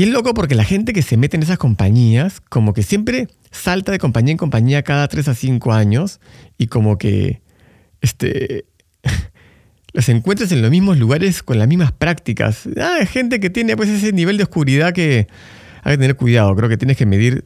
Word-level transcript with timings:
Y 0.00 0.04
es 0.04 0.08
loco 0.08 0.32
porque 0.32 0.54
la 0.54 0.64
gente 0.64 0.94
que 0.94 1.02
se 1.02 1.18
mete 1.18 1.36
en 1.36 1.42
esas 1.42 1.58
compañías, 1.58 2.40
como 2.40 2.72
que 2.72 2.82
siempre 2.82 3.28
salta 3.50 3.92
de 3.92 3.98
compañía 3.98 4.32
en 4.32 4.38
compañía 4.38 4.82
cada 4.82 5.06
3 5.06 5.28
a 5.28 5.34
5 5.34 5.74
años 5.74 6.20
y 6.56 6.68
como 6.68 6.96
que 6.96 7.42
este, 8.00 8.64
los 9.92 10.08
encuentras 10.08 10.52
en 10.52 10.62
los 10.62 10.70
mismos 10.70 10.96
lugares 10.96 11.42
con 11.42 11.58
las 11.58 11.68
mismas 11.68 11.92
prácticas. 11.92 12.66
Ah, 12.80 13.04
gente 13.04 13.40
que 13.40 13.50
tiene 13.50 13.76
pues 13.76 13.90
ese 13.90 14.14
nivel 14.14 14.38
de 14.38 14.44
oscuridad 14.44 14.94
que 14.94 15.26
hay 15.82 15.92
que 15.92 15.98
tener 15.98 16.16
cuidado. 16.16 16.56
Creo 16.56 16.70
que 16.70 16.78
tienes 16.78 16.96
que 16.96 17.04
medir 17.04 17.44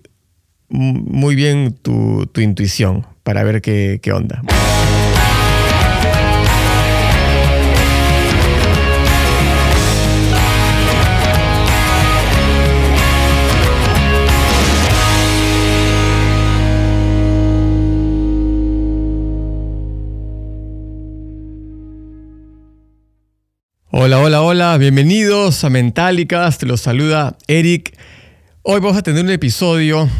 muy 0.68 1.34
bien 1.34 1.74
tu, 1.82 2.30
intuición 2.36 3.04
para 3.24 3.42
ver 3.42 3.62
qué, 3.62 3.98
qué 4.00 4.12
onda. 4.12 4.42
Hola, 23.96 24.18
hola, 24.18 24.42
hola, 24.42 24.76
bienvenidos 24.76 25.62
a 25.62 25.70
Mentálicas, 25.70 26.58
te 26.58 26.66
los 26.66 26.80
saluda 26.80 27.38
Eric. 27.46 27.96
Hoy 28.62 28.80
vamos 28.80 28.96
a 28.96 29.02
tener 29.02 29.24
un 29.24 29.30
episodio 29.30 30.10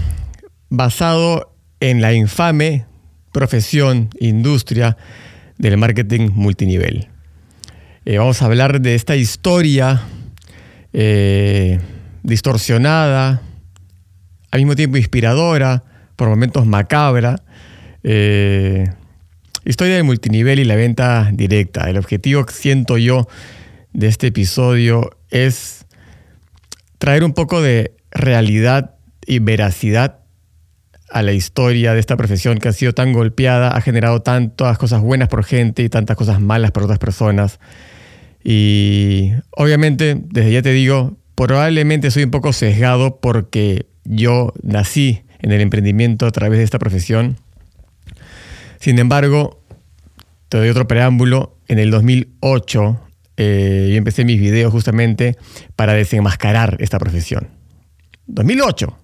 basado 0.71 1.57
en 1.81 2.01
la 2.01 2.13
infame 2.13 2.87
profesión, 3.33 4.11
industria 4.21 4.97
del 5.59 5.77
marketing 5.77 6.31
multinivel. 6.35 7.09
Eh, 8.05 8.19
vamos 8.19 8.43
a 8.43 8.45
hablar 8.45 8.81
de 8.81 8.95
esta 8.95 9.17
historia 9.17 10.03
eh, 10.93 11.81
distorsionada, 12.23 13.43
al 14.53 14.61
mismo 14.61 14.77
tiempo 14.77 14.99
inspiradora, 14.99 15.83
por 16.15 16.29
momentos 16.29 16.65
macabra. 16.65 17.43
Eh, 18.05 18.89
historia 19.65 19.97
del 19.97 20.05
multinivel 20.05 20.61
y 20.61 20.65
la 20.65 20.77
venta 20.77 21.29
directa. 21.33 21.91
El 21.91 21.97
objetivo, 21.97 22.47
siento 22.49 22.99
yo, 22.99 23.27
de 23.95 24.09
este 24.09 24.27
episodio 24.27 25.17
es 25.31 25.87
traer 26.99 27.25
un 27.25 27.33
poco 27.33 27.63
de 27.63 27.97
realidad 28.11 28.97
y 29.27 29.39
veracidad 29.39 30.19
a 31.11 31.23
la 31.23 31.33
historia 31.33 31.95
de 31.95 32.01
esta 32.01 32.17
profesión 32.17 32.59
que 32.59 32.69
ha 32.69 32.73
sido 32.73 32.93
tan 32.93 33.13
golpeada, 33.13 33.69
ha 33.69 33.81
generado 33.81 34.21
tantas 34.21 34.77
cosas 34.79 35.01
buenas 35.01 35.29
por 35.29 35.45
gente 35.45 35.83
y 35.83 35.89
tantas 35.89 36.17
cosas 36.17 36.41
malas 36.41 36.73
por 36.73 36.83
otras 36.83 36.99
personas. 36.99 37.61
Y 38.43 39.31
obviamente, 39.53 40.21
desde 40.21 40.53
ya 40.53 40.63
te 40.63 40.73
digo, 40.73 41.17
probablemente 41.37 42.11
soy 42.11 42.25
un 42.25 42.31
poco 42.33 42.53
sesgado 42.53 43.21
porque 43.21 43.87
yo 44.05 44.53
nací 44.63 45.23
en 45.39 45.53
el 45.53 45.61
emprendimiento 45.61 46.27
a 46.27 46.33
través 46.33 46.59
de 46.59 46.65
esta 46.65 46.81
profesión. 46.81 47.37
Sin 48.81 48.99
embargo, 48.99 49.63
te 50.49 50.59
doy 50.59 50.69
otro 50.69 50.89
preámbulo. 50.89 51.57
En 51.69 51.79
el 51.79 51.91
2008 51.91 53.01
eh, 53.37 53.89
yo 53.91 53.97
empecé 53.97 54.25
mis 54.25 54.41
videos 54.41 54.73
justamente 54.73 55.37
para 55.77 55.95
desenmascarar 55.95 56.77
esta 56.81 56.99
profesión. 56.99 57.49
2008, 58.27 58.97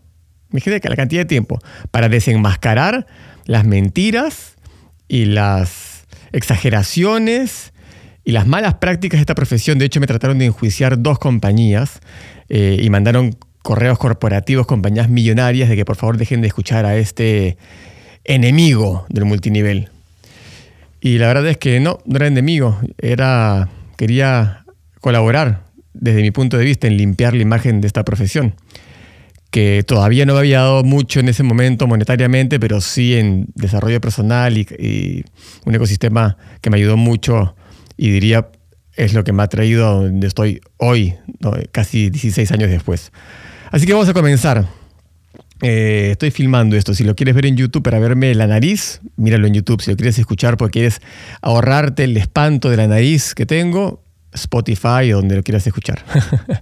imagínate 0.53 0.89
la 0.89 0.97
cantidad 0.97 1.22
de 1.22 1.27
tiempo, 1.27 1.59
para 1.91 2.09
desenmascarar 2.09 3.06
las 3.45 3.64
mentiras 3.64 4.56
y 5.09 5.27
las 5.27 6.06
exageraciones 6.33 7.72
y 8.25 8.33
las 8.33 8.47
malas 8.47 8.75
prácticas 8.75 9.19
de 9.19 9.22
esta 9.22 9.34
profesión. 9.34 9.78
De 9.78 9.87
hecho, 9.87 10.00
me 10.00 10.06
trataron 10.06 10.39
de 10.39 10.47
enjuiciar 10.47 11.03
dos 11.03 11.19
compañías 11.19 12.00
eh, 12.48 12.78
y 12.81 12.91
mandaron 12.91 13.37
correos 13.62 13.98
corporativos, 13.98 14.67
compañías 14.67 15.09
millonarias, 15.09 15.69
de 15.69 15.77
que 15.77 15.84
por 15.84 15.97
favor 15.97 16.17
dejen 16.17 16.41
de 16.41 16.48
escuchar 16.48 16.87
a 16.87 16.97
este 16.97 17.56
enemigo 18.25 19.06
del 19.09 19.25
multinivel. 19.25 19.91
Y 21.00 21.19
la 21.19 21.28
verdad 21.28 21.49
es 21.49 21.56
que 21.56 21.81
no, 21.81 21.99
no 22.04 22.16
era 22.16 22.27
enemigo, 22.27 22.78
era 22.99 23.69
quería 24.00 24.65
colaborar 25.03 25.65
desde 25.93 26.22
mi 26.22 26.31
punto 26.31 26.56
de 26.56 26.65
vista 26.65 26.87
en 26.87 26.97
limpiar 26.97 27.34
la 27.34 27.43
imagen 27.43 27.83
de 27.83 27.87
esta 27.87 28.03
profesión, 28.03 28.55
que 29.50 29.83
todavía 29.87 30.25
no 30.25 30.33
me 30.33 30.38
había 30.38 30.61
dado 30.61 30.84
mucho 30.84 31.21
en 31.21 31.28
ese 31.28 31.43
momento 31.43 31.87
monetariamente, 31.87 32.59
pero 32.59 32.81
sí 32.81 33.15
en 33.16 33.49
desarrollo 33.55 34.00
personal 34.00 34.56
y, 34.56 35.22
un 35.66 35.75
ecosistema 35.75 36.39
que 36.62 36.71
me 36.71 36.78
ayudó 36.78 36.97
mucho 36.97 37.55
y 37.99 38.10
diría 38.10 38.49
es 38.97 39.12
lo 39.12 39.22
que 39.22 39.34
me 39.34 39.43
ha 39.43 39.49
traído 39.49 39.87
a 39.87 39.93
donde 39.93 40.27
estoy 40.27 40.62
hoy, 40.78 41.16
casi 41.71 42.09
16 42.09 42.53
años 42.53 42.71
después. 42.71 43.12
Así 43.71 43.84
que 43.84 43.93
vamos 43.93 44.09
a 44.09 44.15
comenzar. 44.15 44.79
Eh, 45.62 46.09
estoy 46.12 46.31
filmando 46.31 46.76
esto. 46.76 46.94
Si 46.94 47.04
lo 47.04 47.15
quieres 47.15 47.34
ver 47.34 47.47
en 47.47 47.56
YouTube 47.56 47.82
para 47.82 47.98
verme 47.98 48.34
la 48.34 48.47
nariz, 48.47 49.00
míralo 49.16 49.47
en 49.47 49.54
YouTube. 49.54 49.82
Si 49.82 49.91
lo 49.91 49.97
quieres 49.97 50.19
escuchar 50.19 50.56
porque 50.56 50.81
quieres 50.81 51.00
ahorrarte 51.43 52.04
el 52.04 52.16
espanto 52.16 52.71
de 52.71 52.76
la 52.76 52.87
nariz 52.87 53.34
que 53.34 53.47
tengo, 53.47 54.03
Spotify 54.32 55.12
o 55.12 55.16
donde 55.16 55.37
lo 55.37 55.43
quieras 55.43 55.66
escuchar. 55.66 56.04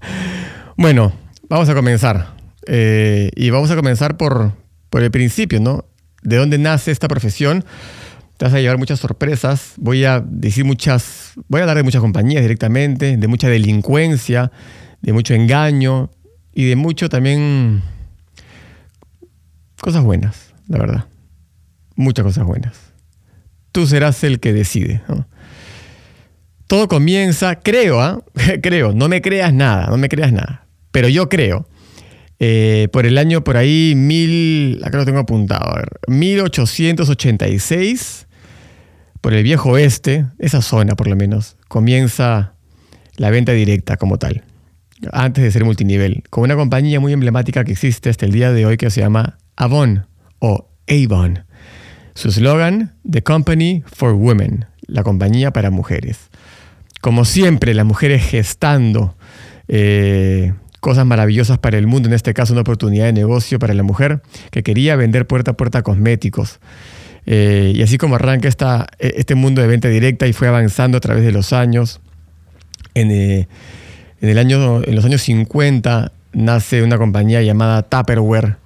bueno, 0.77 1.13
vamos 1.49 1.69
a 1.69 1.75
comenzar. 1.75 2.35
Eh, 2.67 3.31
y 3.37 3.51
vamos 3.51 3.71
a 3.71 3.77
comenzar 3.77 4.17
por, 4.17 4.53
por 4.91 5.03
el 5.03 5.11
principio, 5.11 5.61
¿no? 5.61 5.85
¿De 6.23 6.37
dónde 6.37 6.59
nace 6.59 6.91
esta 6.91 7.09
profesión? 7.09 7.65
Te 8.37 8.45
vas 8.45 8.55
a 8.55 8.61
llevar 8.61 8.79
muchas 8.79 9.01
sorpresas. 9.01 9.75
Voy 9.77 10.05
a 10.05 10.21
decir 10.21 10.65
muchas, 10.65 11.33
voy 11.49 11.61
a 11.61 11.65
hablar 11.65 11.77
de 11.77 11.83
muchas 11.83 12.01
compañías 12.01 12.43
directamente, 12.43 13.17
de 13.17 13.29
mucha 13.29 13.49
delincuencia, 13.49 14.51
de 15.01 15.13
mucho 15.13 15.35
engaño 15.35 16.11
y 16.53 16.65
de 16.65 16.77
mucho 16.77 17.09
también 17.09 17.83
cosas 19.81 20.05
buenas, 20.05 20.55
la 20.69 20.79
verdad. 20.79 21.05
Muchas 21.97 22.25
cosas 22.25 22.45
buenas. 22.45 22.77
Tú 23.73 23.87
serás 23.87 24.23
el 24.25 24.41
que 24.41 24.53
decide. 24.53 25.03
Todo 26.67 26.89
comienza, 26.89 27.57
creo, 27.57 28.01
¿ah? 28.01 28.23
creo, 28.63 28.93
no 28.93 29.09
me 29.09 29.23
creas 29.23 29.55
nada, 29.55 29.87
no 29.87 29.97
me 29.97 30.09
creas 30.09 30.33
nada, 30.33 30.67
pero 30.91 31.09
yo 31.09 31.29
creo. 31.29 31.67
Eh, 32.41 32.87
por 32.93 33.05
el 33.05 33.19
año 33.19 33.43
por 33.43 33.57
ahí, 33.57 33.95
mil, 33.97 34.81
acá 34.85 34.99
lo 34.99 35.05
tengo 35.05 35.19
apuntado, 35.19 35.73
a 35.73 35.79
ver, 35.79 35.89
1886, 36.07 38.29
por 39.21 39.35
el 39.35 39.43
viejo 39.43 39.71
oeste, 39.71 40.27
esa 40.39 40.63
zona 40.63 40.95
por 40.95 41.09
lo 41.09 41.17
menos, 41.17 41.57
comienza 41.67 42.55
la 43.17 43.31
venta 43.31 43.51
directa 43.53 43.97
como 43.97 44.19
tal, 44.19 44.45
antes 45.11 45.43
de 45.43 45.51
ser 45.51 45.65
multinivel, 45.65 46.23
con 46.31 46.45
una 46.45 46.55
compañía 46.55 47.01
muy 47.01 47.13
emblemática 47.13 47.65
que 47.65 47.73
existe 47.73 48.09
hasta 48.09 48.25
el 48.25 48.31
día 48.31 48.53
de 48.53 48.67
hoy 48.67 48.77
que 48.77 48.89
se 48.91 49.01
llama 49.01 49.39
Avon 49.59 50.07
o 50.39 50.69
Avon. 50.89 51.45
Su 52.15 52.29
eslogan, 52.29 52.95
The 53.09 53.23
Company 53.23 53.83
for 53.87 54.13
Women, 54.13 54.67
la 54.87 55.03
compañía 55.03 55.53
para 55.53 55.71
mujeres. 55.71 56.31
Como 57.01 57.25
siempre, 57.25 57.75
las 57.75 57.85
mujeres 57.85 58.25
gestando 58.25 59.17
eh, 59.67 60.55
cosas 60.81 61.05
maravillosas 61.07 61.59
para 61.59 61.77
el 61.77 61.89
mundo, 61.89 62.09
en 62.09 62.15
este 62.15 62.35
caso 62.35 62.53
una 62.53 62.63
oportunidad 62.63 63.07
de 63.07 63.13
negocio 63.13 63.59
para 63.59 63.75
la 63.75 63.83
mujer 63.83 64.23
que 64.51 64.63
quería 64.63 64.95
vender 64.95 65.27
puerta 65.27 65.51
a 65.51 65.57
puerta 65.57 65.83
cosméticos. 65.83 66.61
Eh, 67.27 67.73
y 67.75 67.83
así 67.83 67.99
como 67.99 68.15
arranca 68.15 68.49
esta, 68.49 68.87
e, 69.01 69.15
este 69.17 69.35
mundo 69.35 69.61
de 69.61 69.67
venta 69.67 69.89
directa 69.89 70.29
y 70.29 70.33
fue 70.33 70.47
avanzando 70.47 70.99
a 70.99 71.01
través 71.01 71.25
de 71.25 71.33
los 71.33 71.53
años, 71.53 72.01
en, 72.95 73.11
eh, 73.11 73.49
en, 74.21 74.29
el 74.29 74.39
año, 74.39 74.85
en 74.85 74.95
los 74.95 75.05
años 75.05 75.23
50 75.23 76.13
nace 76.33 76.83
una 76.85 76.97
compañía 76.97 77.43
llamada 77.43 77.83
Tupperware, 77.83 78.57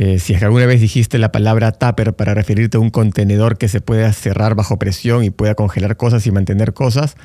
eh, 0.00 0.20
si 0.20 0.32
alguna 0.36 0.64
vez 0.64 0.80
dijiste 0.80 1.18
la 1.18 1.32
palabra 1.32 1.72
tupper 1.72 2.14
para 2.14 2.32
referirte 2.32 2.76
a 2.76 2.80
un 2.80 2.90
contenedor 2.90 3.58
que 3.58 3.66
se 3.66 3.80
pueda 3.80 4.12
cerrar 4.12 4.54
bajo 4.54 4.78
presión 4.78 5.24
y 5.24 5.30
pueda 5.30 5.56
congelar 5.56 5.96
cosas 5.96 6.24
y 6.24 6.30
mantener 6.30 6.72
cosas, 6.72 7.16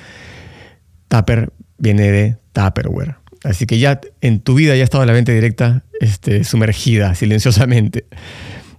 tupper 1.08 1.54
viene 1.78 2.12
de 2.12 2.38
Tupperware. 2.52 3.18
Así 3.44 3.68
que 3.68 3.78
ya 3.78 4.02
en 4.22 4.40
tu 4.40 4.56
vida 4.56 4.76
ya 4.76 4.82
ha 4.82 4.86
estado 4.86 5.06
la 5.06 5.14
venta 5.14 5.32
directa 5.32 5.84
este, 6.02 6.44
sumergida 6.44 7.14
silenciosamente. 7.14 8.08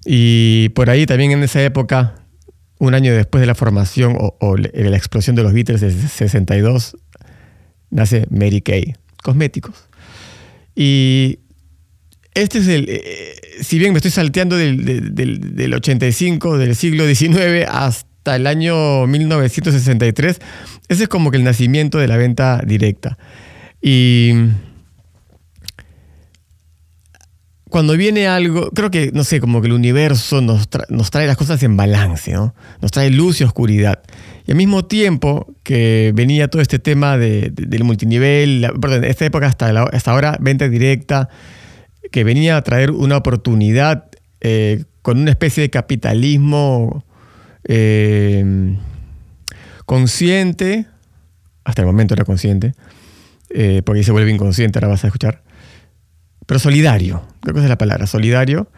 Y 0.05 0.71
por 0.71 0.91
ahí 0.91 1.07
también 1.07 1.31
en 1.31 1.45
esa 1.45 1.63
época, 1.63 2.17
un 2.81 2.95
año 2.95 3.15
después 3.15 3.43
de 3.43 3.47
la 3.47 3.55
formación 3.55 4.17
o, 4.19 4.37
o 4.41 4.57
la 4.57 4.97
explosión 4.97 5.37
de 5.37 5.45
los 5.45 5.53
Beatles 5.53 5.81
de 5.81 5.93
62, 5.93 6.97
nace 7.91 8.27
Mary 8.29 8.61
Kay, 8.61 8.97
cosméticos. 9.23 9.89
Y 10.75 11.39
este 12.35 12.59
es 12.59 12.69
el, 12.69 12.87
eh, 12.89 13.37
si 13.63 13.79
bien 13.79 13.93
me 13.93 13.99
estoy 13.99 14.11
salteando 14.11 14.57
del, 14.57 15.15
del, 15.15 15.75
85, 15.75 16.59
del 16.59 16.75
siglo 16.75 17.07
XIX 17.07 17.67
hasta 17.69 18.37
el 18.37 18.47
año 18.47 19.07
1963, 19.07 20.41
ese 20.89 21.03
es 21.05 21.09
como 21.09 21.31
que 21.31 21.37
el 21.37 21.45
nacimiento 21.45 21.99
de 21.99 22.09
la 22.09 22.17
venta 22.17 22.61
directa. 22.67 23.17
Y 23.81 24.33
cuando 27.71 27.97
viene 27.97 28.27
algo, 28.27 28.71
creo 28.71 28.91
que, 28.91 29.11
no 29.13 29.25
sé, 29.25 29.41
como 29.41 29.61
que 29.61 29.69
el 29.69 29.73
universo 29.73 30.41
nos, 30.41 30.69
nos 30.89 31.11
trae 31.11 31.27
las 31.27 31.37
cosas 31.37 31.63
en 31.63 31.77
balance, 31.77 32.33
¿no? 32.33 32.55
Nos 32.81 32.91
trae 32.91 33.11
luz 33.11 33.41
y 33.41 33.45
oscuridad. 33.45 34.03
Y 34.47 34.51
al 34.51 34.57
mismo 34.57 34.85
tiempo 34.85 35.55
que 35.63 36.13
venía 36.15 36.49
todo 36.49 36.63
este 36.63 36.79
tema 36.79 37.17
de, 37.17 37.51
del 37.51 37.85
multinivel, 37.85 38.71
perdón, 38.81 39.03
de 39.03 39.11
esta 39.11 39.25
época 39.25 39.47
hasta, 39.47 39.71
hasta 39.85 40.11
ahora, 40.11 40.37
venta 40.41 40.69
directa, 40.69 41.29
que 42.15 42.23
venía 42.23 42.57
a 42.57 42.63
traer 42.63 42.93
una 42.93 43.17
oportunidad 43.17 44.05
eh, 44.41 44.85
con 45.03 45.19
una 45.19 45.33
especie 45.33 45.63
de 45.63 45.71
capitalismo 45.71 47.05
eh, 47.65 48.77
consciente, 49.85 50.87
hasta 51.65 51.83
el 51.83 51.87
momento 51.87 52.15
era 52.15 52.25
consciente, 52.25 52.73
eh, 53.51 53.83
porque 53.85 54.05
se 54.05 54.13
vuelve 54.13 54.31
inconsciente, 54.31 54.79
ahora 54.79 54.91
vas 54.91 55.03
a 55.03 55.09
escuchar, 55.09 55.43
pero 56.47 56.61
solidario, 56.61 57.27
creo 57.41 57.53
que 57.53 57.59
esa 57.59 57.67
es 57.67 57.71
la 57.71 57.79
palabra, 57.79 58.07
solidario. 58.07 58.71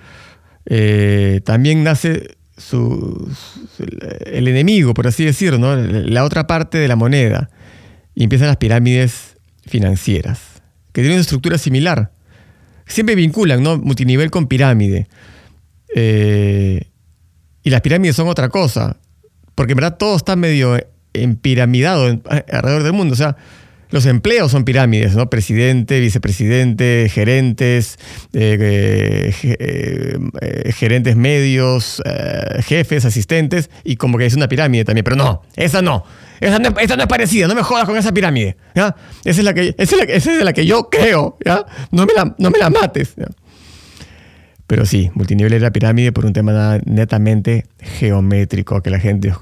También 1.45 1.85
nace 1.85 2.39
su, 2.57 3.31
el 4.25 4.49
enemigo, 4.49 4.95
por 4.95 5.09
así 5.09 5.27
decirlo, 5.27 5.59
¿no? 5.59 5.77
la 5.77 6.25
otra 6.25 6.47
parte 6.47 6.79
de 6.79 6.89
la 6.89 6.97
moneda, 6.97 7.51
y 8.15 8.23
empiezan 8.23 8.49
las 8.49 8.57
pirámides 8.57 9.37
financieras, 9.67 10.63
que 10.95 11.03
tienen 11.03 11.17
una 11.17 11.21
estructura 11.21 11.59
similar. 11.59 12.16
Siempre 12.87 13.15
vinculan, 13.15 13.63
¿no? 13.63 13.79
Multinivel 13.79 14.31
con 14.31 14.47
pirámide. 14.47 15.09
Eh, 15.95 16.83
y 17.63 17.71
las 17.71 17.81
pirámides 17.81 18.17
son 18.17 18.29
otra 18.29 18.49
cosa, 18.49 18.97
porque 19.55 19.73
en 19.73 19.77
verdad 19.77 19.97
todo 19.97 20.17
está 20.17 20.37
medio 20.37 20.79
empiramidado 21.13 22.21
alrededor 22.49 22.83
del 22.85 22.93
mundo. 22.93 23.15
O 23.15 23.17
sea, 23.17 23.37
los 23.91 24.07
empleos 24.07 24.51
son 24.51 24.65
pirámides, 24.65 25.15
¿no? 25.15 25.31
Presidente, 25.31 26.01
vicepresidente, 26.01 27.09
gerentes, 27.09 27.99
eh, 28.33 29.33
eh, 29.43 30.19
eh, 30.41 30.73
gerentes 30.73 31.17
medios, 31.17 32.03
jefes, 32.65 33.05
asistentes, 33.05 33.71
y 33.85 33.97
como 33.97 34.19
que 34.19 34.27
es 34.27 34.35
una 34.35 34.49
pirámide 34.49 34.85
también. 34.85 35.05
Pero 35.05 35.17
no, 35.17 35.43
esa 35.55 35.83
no. 35.83 36.05
Esa 36.41 36.59
no, 36.59 36.79
esa 36.79 36.97
no 36.97 37.03
es 37.03 37.09
parecida, 37.09 37.47
no 37.47 37.55
me 37.55 37.63
jodas 37.63 37.87
con 37.87 37.97
esa 37.97 38.13
pirámide. 38.13 38.57
¿ya? 38.75 38.95
Esa, 39.25 39.41
es 39.41 39.45
la 39.45 39.55
que, 39.55 39.75
esa, 39.79 39.97
es 40.03 40.45
la, 40.45 40.53
que 40.53 40.67
yo 40.67 40.91
creo, 40.91 41.39
¿ya? 41.45 41.65
No 41.93 42.05
me 42.05 42.13
la, 42.13 42.35
no 42.39 42.51
me 42.51 42.59
la 42.59 42.69
mates. 42.69 43.15
Pero 44.67 44.85
sí, 44.85 45.11
multinivel 45.15 45.53
era 45.55 45.71
pirámide 45.71 46.13
por 46.13 46.27
un 46.27 46.33
tema 46.33 46.79
netamente 46.85 47.67
geométrico 47.79 48.83
que 48.83 48.91
la 48.91 48.99
gente 48.99 49.33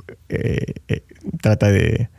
trata 1.41 1.71
de, 1.71 2.11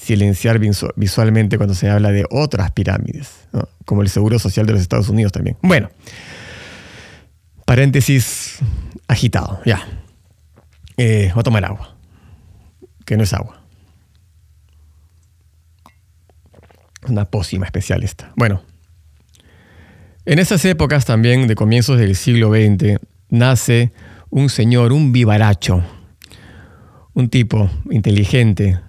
silenciar 0.00 0.60
visualmente 0.96 1.56
cuando 1.56 1.74
se 1.74 1.90
habla 1.90 2.10
de 2.10 2.24
otras 2.30 2.70
pirámides, 2.70 3.48
como 3.84 4.02
el 4.02 4.08
Seguro 4.08 4.38
Social 4.38 4.66
de 4.66 4.72
los 4.72 4.82
Estados 4.82 5.08
Unidos 5.08 5.32
también. 5.32 5.56
Bueno, 5.60 5.90
paréntesis 7.64 8.58
agitado, 9.06 9.60
ya. 9.64 9.86
Eh, 10.96 11.30
voy 11.34 11.40
a 11.40 11.44
tomar 11.44 11.64
agua, 11.64 11.96
que 13.04 13.16
no 13.16 13.22
es 13.22 13.32
agua. 13.32 13.60
Una 17.08 17.24
pócima 17.24 17.66
especial 17.66 18.02
esta. 18.02 18.32
Bueno, 18.36 18.62
en 20.24 20.38
esas 20.38 20.64
épocas 20.64 21.04
también, 21.04 21.46
de 21.46 21.54
comienzos 21.54 21.98
del 21.98 22.14
siglo 22.14 22.50
XX, 22.50 23.00
nace 23.30 23.92
un 24.30 24.48
señor, 24.48 24.92
un 24.92 25.12
vivaracho, 25.12 25.82
un 27.14 27.30
tipo 27.30 27.70
inteligente, 27.90 28.80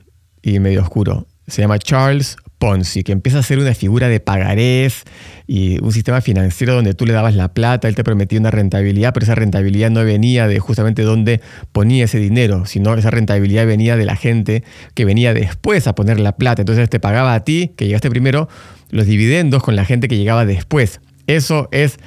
y 0.41 0.59
medio 0.59 0.81
oscuro. 0.81 1.27
Se 1.47 1.61
llama 1.61 1.79
Charles 1.79 2.37
Ponzi, 2.59 3.03
que 3.03 3.11
empieza 3.11 3.39
a 3.39 3.43
ser 3.43 3.57
una 3.57 3.73
figura 3.73 4.07
de 4.07 4.19
pagarés 4.19 5.03
y 5.47 5.81
un 5.81 5.91
sistema 5.91 6.21
financiero 6.21 6.75
donde 6.75 6.93
tú 6.93 7.05
le 7.05 7.13
dabas 7.13 7.33
la 7.35 7.53
plata, 7.53 7.87
él 7.87 7.95
te 7.95 8.03
prometía 8.03 8.39
una 8.39 8.51
rentabilidad, 8.51 9.13
pero 9.13 9.23
esa 9.23 9.33
rentabilidad 9.33 9.89
no 9.89 10.03
venía 10.03 10.47
de 10.47 10.59
justamente 10.59 11.01
donde 11.01 11.41
ponía 11.71 12.05
ese 12.05 12.19
dinero, 12.19 12.65
sino 12.65 12.93
esa 12.93 13.09
rentabilidad 13.09 13.65
venía 13.65 13.95
de 13.95 14.05
la 14.05 14.15
gente 14.15 14.63
que 14.93 15.05
venía 15.05 15.33
después 15.33 15.87
a 15.87 15.95
poner 15.95 16.19
la 16.19 16.33
plata. 16.33 16.61
Entonces 16.61 16.89
te 16.89 16.99
pagaba 16.99 17.33
a 17.33 17.43
ti, 17.43 17.71
que 17.77 17.87
llegaste 17.87 18.09
primero, 18.09 18.49
los 18.89 19.07
dividendos 19.07 19.63
con 19.63 19.75
la 19.75 19.85
gente 19.85 20.07
que 20.07 20.17
llegaba 20.17 20.45
después. 20.45 20.99
Eso 21.27 21.69
es 21.71 21.97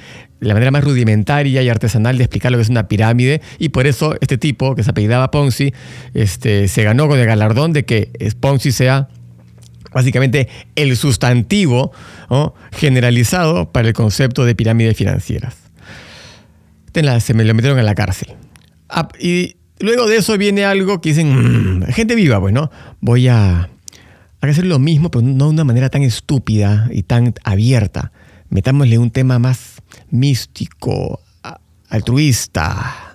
la 0.43 0.53
manera 0.53 0.71
más 0.71 0.83
rudimentaria 0.83 1.61
y 1.61 1.69
artesanal 1.69 2.17
de 2.17 2.23
explicar 2.23 2.51
lo 2.51 2.57
que 2.57 2.63
es 2.63 2.69
una 2.69 2.87
pirámide 2.87 3.41
y 3.59 3.69
por 3.69 3.87
eso 3.87 4.15
este 4.21 4.37
tipo 4.37 4.75
que 4.75 4.83
se 4.83 4.91
apellidaba 4.91 5.31
Ponzi 5.31 5.73
este, 6.13 6.67
se 6.67 6.83
ganó 6.83 7.07
con 7.07 7.19
el 7.19 7.25
galardón 7.25 7.73
de 7.73 7.85
que 7.85 8.11
Ponzi 8.39 8.71
sea 8.71 9.07
básicamente 9.93 10.49
el 10.75 10.97
sustantivo 10.97 11.91
generalizado 12.71 13.71
para 13.71 13.87
el 13.87 13.93
concepto 13.93 14.43
de 14.45 14.55
pirámides 14.55 14.97
financieras. 14.97 15.55
Se 17.19 17.33
me 17.33 17.43
lo 17.43 17.53
metieron 17.53 17.79
en 17.79 17.85
la 17.85 17.95
cárcel. 17.95 18.35
Ah, 18.87 19.07
y 19.19 19.55
luego 19.79 20.07
de 20.07 20.17
eso 20.17 20.37
viene 20.37 20.63
algo 20.65 21.01
que 21.01 21.09
dicen, 21.09 21.79
mm, 21.79 21.83
gente 21.87 22.13
viva, 22.15 22.39
pues, 22.39 22.53
¿no? 22.53 22.69
Voy 23.01 23.27
a, 23.27 23.69
a 24.41 24.47
hacer 24.47 24.65
lo 24.65 24.77
mismo, 24.77 25.09
pero 25.09 25.23
no 25.23 25.45
de 25.45 25.51
una 25.51 25.63
manera 25.63 25.89
tan 25.89 26.03
estúpida 26.03 26.87
y 26.91 27.03
tan 27.03 27.33
abierta. 27.43 28.11
Metámosle 28.49 28.97
un 28.97 29.11
tema 29.11 29.39
más 29.39 29.81
místico, 30.09 31.19
altruista. 31.89 33.13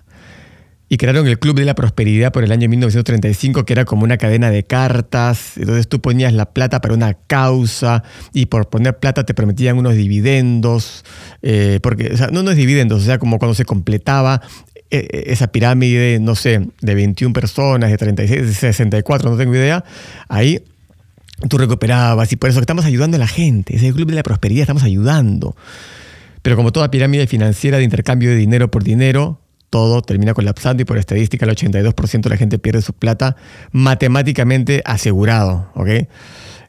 Y 0.90 0.96
crearon 0.96 1.26
el 1.26 1.38
Club 1.38 1.54
de 1.56 1.66
la 1.66 1.74
Prosperidad 1.74 2.32
por 2.32 2.44
el 2.44 2.52
año 2.52 2.66
1935, 2.68 3.66
que 3.66 3.74
era 3.74 3.84
como 3.84 4.04
una 4.04 4.16
cadena 4.16 4.50
de 4.50 4.64
cartas. 4.64 5.58
Entonces 5.58 5.86
tú 5.86 6.00
ponías 6.00 6.32
la 6.32 6.46
plata 6.46 6.80
para 6.80 6.94
una 6.94 7.12
causa 7.12 8.02
y 8.32 8.46
por 8.46 8.70
poner 8.70 8.98
plata 8.98 9.26
te 9.26 9.34
prometían 9.34 9.76
unos 9.76 9.96
dividendos. 9.96 11.04
Eh, 11.42 11.78
porque, 11.82 12.14
no, 12.32 12.42
no 12.42 12.50
es 12.50 12.56
dividendos, 12.56 13.02
o 13.02 13.04
sea, 13.04 13.18
como 13.18 13.38
cuando 13.38 13.54
se 13.54 13.66
completaba 13.66 14.40
eh, 14.90 15.06
eh, 15.12 15.24
esa 15.26 15.48
pirámide, 15.48 16.18
no 16.20 16.34
sé, 16.34 16.66
de 16.80 16.94
21 16.94 17.34
personas, 17.34 17.90
de 17.90 17.98
36, 17.98 18.46
de 18.46 18.54
64, 18.54 19.30
no 19.30 19.36
tengo 19.36 19.54
idea. 19.54 19.84
Ahí 20.28 20.62
tú 21.48 21.58
recuperabas 21.58 22.32
y 22.32 22.36
por 22.36 22.50
eso 22.50 22.60
estamos 22.60 22.84
ayudando 22.84 23.16
a 23.16 23.20
la 23.20 23.28
gente. 23.28 23.76
Es 23.76 23.82
el 23.82 23.94
Club 23.94 24.08
de 24.08 24.16
la 24.16 24.22
Prosperidad, 24.22 24.62
estamos 24.62 24.82
ayudando. 24.82 25.54
Pero 26.42 26.56
como 26.56 26.72
toda 26.72 26.90
pirámide 26.90 27.26
financiera 27.26 27.78
de 27.78 27.84
intercambio 27.84 28.30
de 28.30 28.36
dinero 28.36 28.70
por 28.70 28.82
dinero, 28.82 29.40
todo 29.70 30.02
termina 30.02 30.34
colapsando 30.34 30.82
y 30.82 30.84
por 30.84 30.98
estadística 30.98 31.44
el 31.44 31.52
82% 31.52 32.22
de 32.22 32.30
la 32.30 32.36
gente 32.36 32.58
pierde 32.58 32.82
su 32.82 32.92
plata 32.92 33.36
matemáticamente 33.70 34.82
asegurado, 34.84 35.70
¿ok? 35.74 35.88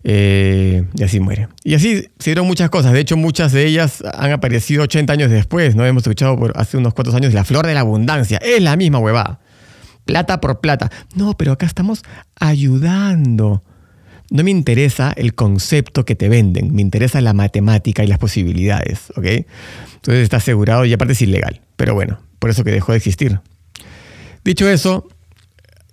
Eh, 0.04 0.86
y 0.95 1.04
así 1.04 1.19
muere. 1.19 1.48
Y 1.63 1.75
así 1.75 2.10
se 2.19 2.31
dieron 2.31 2.48
muchas 2.48 2.69
cosas. 2.69 2.94
De 2.94 3.00
hecho, 3.00 3.18
muchas 3.18 3.51
de 3.51 3.65
ellas 3.65 4.04
han 4.13 4.31
aparecido 4.31 4.83
80 4.83 5.13
años 5.13 5.31
después. 5.31 5.75
No 5.75 5.86
hemos 5.86 6.04
escuchado 6.04 6.38
por 6.38 6.54
hace 6.57 6.77
unos 6.77 6.94
cuantos 6.94 7.15
años 7.15 7.33
la 7.33 7.44
flor 7.44 7.68
de 7.68 7.74
la 7.74 7.81
abundancia. 7.81 8.38
Es 8.38 8.62
la 8.62 8.75
misma 8.75 9.00
huevada. 9.00 9.39
Plata 10.06 10.42
por 10.42 10.60
plata. 10.60 10.89
No, 11.15 11.36
pero 11.38 11.51
acá 11.51 11.65
estamos 11.65 12.04
ayudando. 12.39 13.63
No 14.31 14.43
me 14.43 14.51
interesa 14.51 15.11
el 15.15 15.33
concepto 15.33 16.05
que 16.05 16.15
te 16.15 16.29
venden, 16.29 16.73
me 16.73 16.81
interesa 16.81 17.19
la 17.19 17.33
matemática 17.33 18.03
y 18.03 18.07
las 18.07 18.19
posibilidades, 18.19 19.09
¿ok? 19.15 19.25
Entonces 19.95 20.23
está 20.23 20.37
asegurado 20.37 20.85
y 20.85 20.93
aparte 20.93 21.13
es 21.13 21.21
ilegal, 21.21 21.62
pero 21.75 21.95
bueno, 21.95 22.19
por 22.38 22.51
eso 22.51 22.63
que 22.63 22.71
dejó 22.71 22.91
de 22.91 23.00
existir. 23.00 23.39
Dicho 24.43 24.69
eso, 24.69 25.07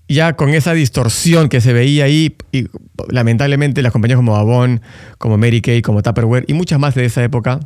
ya 0.09 0.35
con 0.35 0.51
esa 0.51 0.75
distorsión 0.75 1.49
que 1.49 1.61
se 1.61 1.73
veía 1.73 2.05
ahí, 2.05 2.37
y 2.53 2.67
lamentablemente 3.09 3.83
las 3.83 3.93
compañías 3.93 4.19
como 4.19 4.37
Avon, 4.37 4.83
como 5.19 5.39
Mary 5.39 5.63
Kay, 5.63 5.83
como 5.83 6.03
Tupperware 6.03 6.45
y 6.47 6.53
muchas 6.53 6.79
más 6.79 6.95
de 6.95 7.07
esa 7.07 7.25
época, 7.25 7.61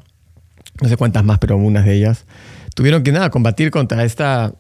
no 0.81 0.89
sé 0.89 0.97
cuántas 0.97 1.25
más, 1.25 1.39
pero 1.39 1.57
algunas 1.57 1.85
de 1.85 1.97
ellas, 1.97 2.27
tuvieron 2.75 3.03
que 3.03 3.13
nada, 3.13 3.31
combatir 3.31 3.71
contra 3.71 4.05
esta, 4.05 4.55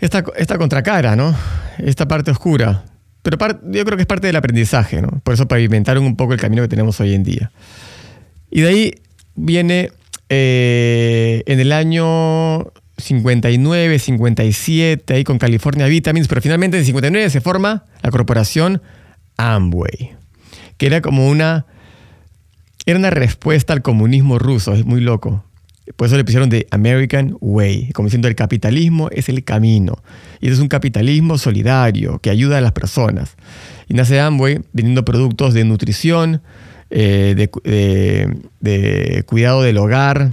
esta, 0.00 0.24
esta 0.36 0.58
contracara, 0.58 1.16
¿no? 1.16 1.34
Esta 1.78 2.08
parte 2.08 2.32
oscura 2.32 2.84
pero 3.36 3.60
yo 3.64 3.84
creo 3.84 3.96
que 3.96 4.02
es 4.02 4.06
parte 4.06 4.28
del 4.28 4.36
aprendizaje, 4.36 5.02
¿no? 5.02 5.08
Por 5.22 5.34
eso 5.34 5.46
pavimentaron 5.48 6.04
un 6.04 6.16
poco 6.16 6.32
el 6.32 6.40
camino 6.40 6.62
que 6.62 6.68
tenemos 6.68 7.00
hoy 7.00 7.14
en 7.14 7.24
día. 7.24 7.50
Y 8.50 8.62
de 8.62 8.68
ahí 8.68 8.94
viene 9.34 9.90
eh, 10.28 11.42
en 11.46 11.60
el 11.60 11.72
año 11.72 12.72
59, 12.98 13.98
57, 13.98 15.14
ahí 15.14 15.24
con 15.24 15.38
California 15.38 15.86
Vitamins, 15.86 16.28
pero 16.28 16.40
finalmente 16.40 16.78
en 16.78 16.84
59 16.84 17.30
se 17.30 17.40
forma 17.40 17.84
la 18.02 18.10
corporación 18.10 18.82
Amway, 19.36 20.12
que 20.76 20.86
era 20.86 21.00
como 21.00 21.28
una, 21.28 21.66
era 22.86 22.98
una 22.98 23.10
respuesta 23.10 23.72
al 23.72 23.82
comunismo 23.82 24.38
ruso, 24.38 24.74
es 24.74 24.84
muy 24.84 25.00
loco. 25.00 25.44
Por 25.96 26.06
eso 26.06 26.16
le 26.16 26.24
pusieron 26.24 26.48
de 26.48 26.66
American 26.70 27.36
Way, 27.40 27.92
como 27.92 28.06
diciendo 28.06 28.28
el 28.28 28.34
capitalismo 28.34 29.08
es 29.10 29.28
el 29.28 29.44
camino. 29.44 30.02
Y 30.40 30.48
es 30.48 30.58
un 30.58 30.68
capitalismo 30.68 31.38
solidario 31.38 32.18
que 32.18 32.30
ayuda 32.30 32.58
a 32.58 32.60
las 32.60 32.72
personas. 32.72 33.36
Y 33.88 33.94
nace 33.94 34.20
Amway 34.20 34.60
vendiendo 34.72 35.04
productos 35.04 35.54
de 35.54 35.64
nutrición, 35.64 36.42
eh, 36.90 37.48
de, 38.60 39.24
cuidado 39.26 39.62
del 39.62 39.78
hogar, 39.78 40.32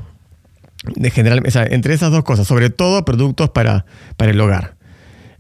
de 0.96 1.10
general, 1.10 1.42
entre 1.72 1.94
esas 1.94 2.12
dos 2.12 2.24
cosas, 2.24 2.48
sobre 2.48 2.70
todo 2.70 3.06
productos 3.06 3.50
para, 3.50 3.86
para 4.18 4.32
el 4.32 4.40
hogar. 4.40 4.76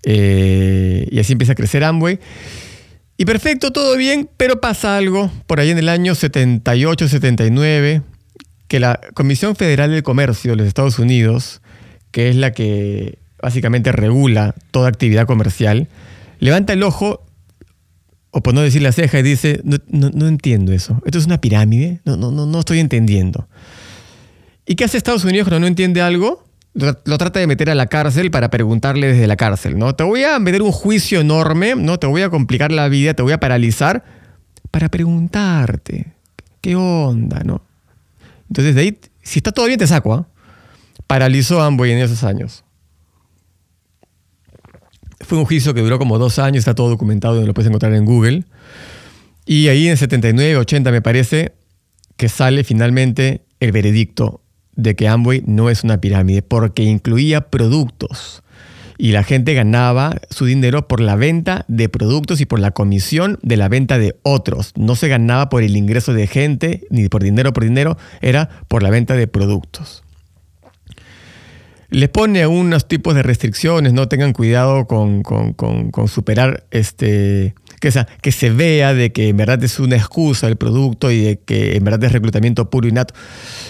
Eh, 0.03 1.07
y 1.09 1.19
así 1.19 1.33
empieza 1.33 1.53
a 1.53 1.55
crecer 1.55 1.83
Amway. 1.83 2.19
Y 3.17 3.25
perfecto, 3.25 3.71
todo 3.71 3.95
bien, 3.95 4.29
pero 4.35 4.59
pasa 4.59 4.97
algo 4.97 5.31
por 5.47 5.59
ahí 5.59 5.69
en 5.71 5.77
el 5.77 5.87
año 5.87 6.15
78, 6.15 7.07
79, 7.07 8.01
que 8.67 8.79
la 8.79 8.99
Comisión 9.13 9.55
Federal 9.55 9.91
del 9.91 10.03
Comercio 10.03 10.51
de 10.51 10.57
los 10.57 10.67
Estados 10.67 10.99
Unidos, 10.99 11.61
que 12.11 12.29
es 12.29 12.35
la 12.35 12.51
que 12.51 13.19
básicamente 13.41 13.91
regula 13.91 14.55
toda 14.71 14.89
actividad 14.89 15.27
comercial, 15.27 15.87
levanta 16.39 16.73
el 16.73 16.83
ojo, 16.83 17.23
o 18.31 18.41
por 18.41 18.53
no 18.53 18.61
decir 18.61 18.81
la 18.81 18.91
ceja, 18.91 19.19
y 19.19 19.23
dice, 19.23 19.61
no, 19.63 20.27
entiendo 20.27 20.73
eso. 20.73 21.01
¿Esto 21.05 21.19
es 21.19 21.25
una 21.25 21.39
pirámide? 21.39 22.01
No, 22.05 22.17
no, 22.17 22.31
no, 22.31 22.45
no 22.45 22.59
estoy 22.59 22.79
entendiendo. 22.79 23.47
¿Y 24.65 24.75
qué 24.75 24.83
hace 24.83 24.97
Estados 24.97 25.23
Unidos 25.23 25.47
cuando 25.47 25.61
no 25.61 25.67
entiende 25.67 26.01
algo? 26.01 26.43
Lo 26.73 27.17
trata 27.17 27.39
de 27.39 27.47
meter 27.47 27.69
a 27.69 27.75
la 27.75 27.87
cárcel 27.87 28.31
para 28.31 28.49
preguntarle 28.49 29.07
desde 29.07 29.27
la 29.27 29.37
cárcel, 29.37 29.77
¿no? 29.77 29.95
Te 29.95 30.03
voy 30.03 30.23
a 30.23 30.39
meter 30.39 30.61
un 30.61 30.73
juicio 30.73 31.21
enorme, 31.21 31.75
¿no? 31.75 31.99
Te 31.99 32.07
voy 32.07 32.21
a 32.23 32.29
complicar 32.29 32.73
la 32.73 32.89
vida, 32.89 33.13
te 33.13 33.21
voy 33.21 33.31
a 33.31 33.39
paralizar 33.39 34.03
para 34.71 34.89
preguntarte, 34.89 36.13
¿qué 36.59 36.75
onda, 36.75 37.41
no? 37.45 37.61
Entonces 38.49 38.75
de 38.75 38.81
ahí, 38.81 38.99
si 39.21 39.39
está 39.39 39.51
todo 39.51 39.65
bien, 39.65 39.79
te 39.79 39.87
saco, 39.87 40.13
¿ah? 40.13 40.27
Paralizó 41.07 41.61
a 41.61 41.67
Amway 41.67 41.91
en 41.91 41.99
esos 41.99 42.23
años. 42.23 42.63
Fue 45.21 45.37
un 45.37 45.45
juicio 45.45 45.73
que 45.73 45.81
duró 45.81 45.97
como 45.97 46.17
dos 46.17 46.39
años, 46.39 46.59
está 46.59 46.75
todo 46.75 46.89
documentado, 46.89 47.45
lo 47.45 47.53
puedes 47.53 47.69
encontrar 47.69 47.93
en 47.93 48.05
Google. 48.05 48.45
Y 49.45 49.67
ahí 49.67 49.87
en 49.87 49.97
79, 49.97 50.57
80 50.57 50.91
me 50.91 51.01
parece 51.01 51.53
que 52.17 52.29
sale 52.29 52.63
finalmente 52.63 53.45
el 53.59 53.71
veredicto 53.71 54.41
de 54.75 54.95
que 54.95 55.07
Amway 55.07 55.43
no 55.45 55.69
es 55.69 55.83
una 55.83 56.01
pirámide 56.01 56.41
porque 56.41 56.83
incluía 56.83 57.49
productos 57.49 58.43
y 58.97 59.11
la 59.11 59.23
gente 59.23 59.53
ganaba 59.53 60.15
su 60.29 60.45
dinero 60.45 60.87
por 60.87 60.99
la 60.99 61.15
venta 61.15 61.65
de 61.67 61.89
productos 61.89 62.41
y 62.41 62.45
por 62.45 62.59
la 62.59 62.71
comisión 62.71 63.39
de 63.41 63.57
la 63.57 63.69
venta 63.69 63.97
de 63.97 64.15
otros. 64.23 64.73
No 64.75 64.95
se 64.95 65.07
ganaba 65.07 65.49
por 65.49 65.63
el 65.63 65.75
ingreso 65.75 66.13
de 66.13 66.27
gente 66.27 66.87
ni 66.89 67.07
por 67.09 67.23
dinero 67.23 67.53
por 67.53 67.63
dinero, 67.63 67.97
era 68.21 68.49
por 68.67 68.83
la 68.83 68.89
venta 68.89 69.15
de 69.15 69.27
productos 69.27 70.05
les 71.89 72.09
pone 72.09 72.45
unos 72.45 72.87
tipos 72.87 73.15
de 73.15 73.23
restricciones, 73.23 73.93
no 73.93 74.07
tengan 74.07 74.33
cuidado 74.33 74.85
con, 74.85 75.23
superar 76.07 76.65
este, 76.71 77.55
que, 77.79 77.91
que 78.21 78.31
se 78.31 78.49
vea 78.49 78.93
de 78.93 79.11
que 79.11 79.29
en 79.29 79.37
verdad 79.37 79.63
es 79.63 79.79
una 79.79 79.95
excusa 79.95 80.47
el 80.47 80.55
producto 80.55 81.11
y 81.11 81.21
de 81.21 81.39
que 81.39 81.75
en 81.75 81.83
verdad 81.83 82.03
es 82.03 82.11
reclutamiento 82.11 82.69
puro 82.69 82.87
y 82.87 82.91
nato. 82.91 83.13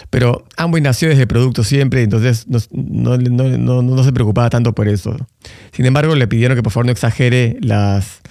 Pero 0.10 0.46
Amway 0.58 0.82
nació 0.82 1.10
desde 1.10 1.24
el 1.24 1.28
producto 1.28 1.64
siempre, 1.64 2.04
entonces 2.04 2.48
no, 2.72 3.18
no, 3.18 4.04
se 4.04 4.14
preocupaba 4.14 4.50
tanto 4.50 4.74
por 4.74 4.88
eso. 4.88 5.16
Sin 5.72 5.86
embargo, 5.86 6.16
le 6.16 6.28
pidieron 6.28 6.56
que 6.56 6.64
por 6.64 6.72
favor 6.72 6.86
no 6.86 6.92
exagere 6.92 7.58
las, 7.62 8.22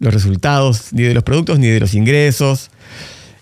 los 0.00 0.12
resultados 0.12 0.92
ni 0.92 1.02
de 1.02 1.14
los 1.14 1.22
productos 1.22 1.58
ni 1.58 1.68
de 1.68 1.80
los 1.80 1.94
ingresos 1.94 2.70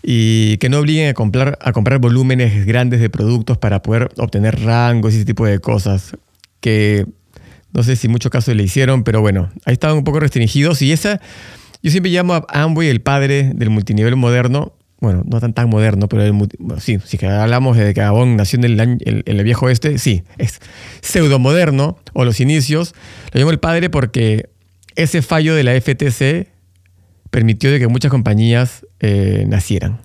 y 0.02 0.58
que 0.58 0.68
no 0.68 0.78
obliguen 0.80 1.08
a 1.08 1.14
comprar, 1.14 1.58
a 1.62 1.72
comprar 1.72 1.98
volúmenes 1.98 2.66
grandes 2.66 3.00
de 3.00 3.08
productos 3.08 3.56
para 3.56 3.80
poder 3.80 4.10
obtener 4.18 4.60
rangos 4.60 5.14
y 5.14 5.16
ese 5.16 5.24
tipo 5.24 5.46
de 5.46 5.60
cosas. 5.60 6.16
Que 6.60 7.06
no 7.72 7.82
sé 7.82 7.96
si 7.96 8.06
mucho 8.06 8.30
caso 8.30 8.52
le 8.54 8.62
hicieron, 8.62 9.02
pero 9.02 9.20
bueno, 9.20 9.50
ahí 9.64 9.72
estaban 9.72 9.96
un 9.96 10.04
poco 10.04 10.20
restringidos. 10.20 10.82
Y 10.82 10.92
esa, 10.92 11.20
yo 11.84 11.90
siempre 11.90 12.10
llamo 12.10 12.32
a 12.32 12.46
Amway 12.48 12.88
el 12.88 13.02
padre 13.02 13.52
del 13.54 13.68
multinivel 13.68 14.16
moderno. 14.16 14.72
Bueno, 15.00 15.22
no 15.26 15.38
tan 15.38 15.52
tan 15.52 15.68
moderno, 15.68 16.08
pero 16.08 16.22
el, 16.22 16.32
sí, 16.80 16.98
si 17.04 17.26
hablamos 17.26 17.76
de 17.76 17.92
que 17.92 18.00
Gabón 18.00 18.36
nació 18.36 18.58
en 18.58 18.64
el, 18.64 19.22
el, 19.26 19.44
viejo 19.44 19.66
oeste, 19.66 19.98
sí, 19.98 20.22
es 20.38 20.60
pseudo 21.02 21.38
moderno, 21.38 21.98
o 22.14 22.24
los 22.24 22.40
inicios. 22.40 22.94
Lo 23.32 23.40
llamo 23.40 23.50
el 23.50 23.60
padre 23.60 23.90
porque 23.90 24.48
ese 24.96 25.20
fallo 25.20 25.54
de 25.54 25.62
la 25.62 25.78
FTC 25.78 26.48
permitió 27.28 27.70
de 27.70 27.78
que 27.78 27.86
muchas 27.86 28.10
compañías 28.10 28.86
eh, 29.00 29.44
nacieran. 29.46 30.00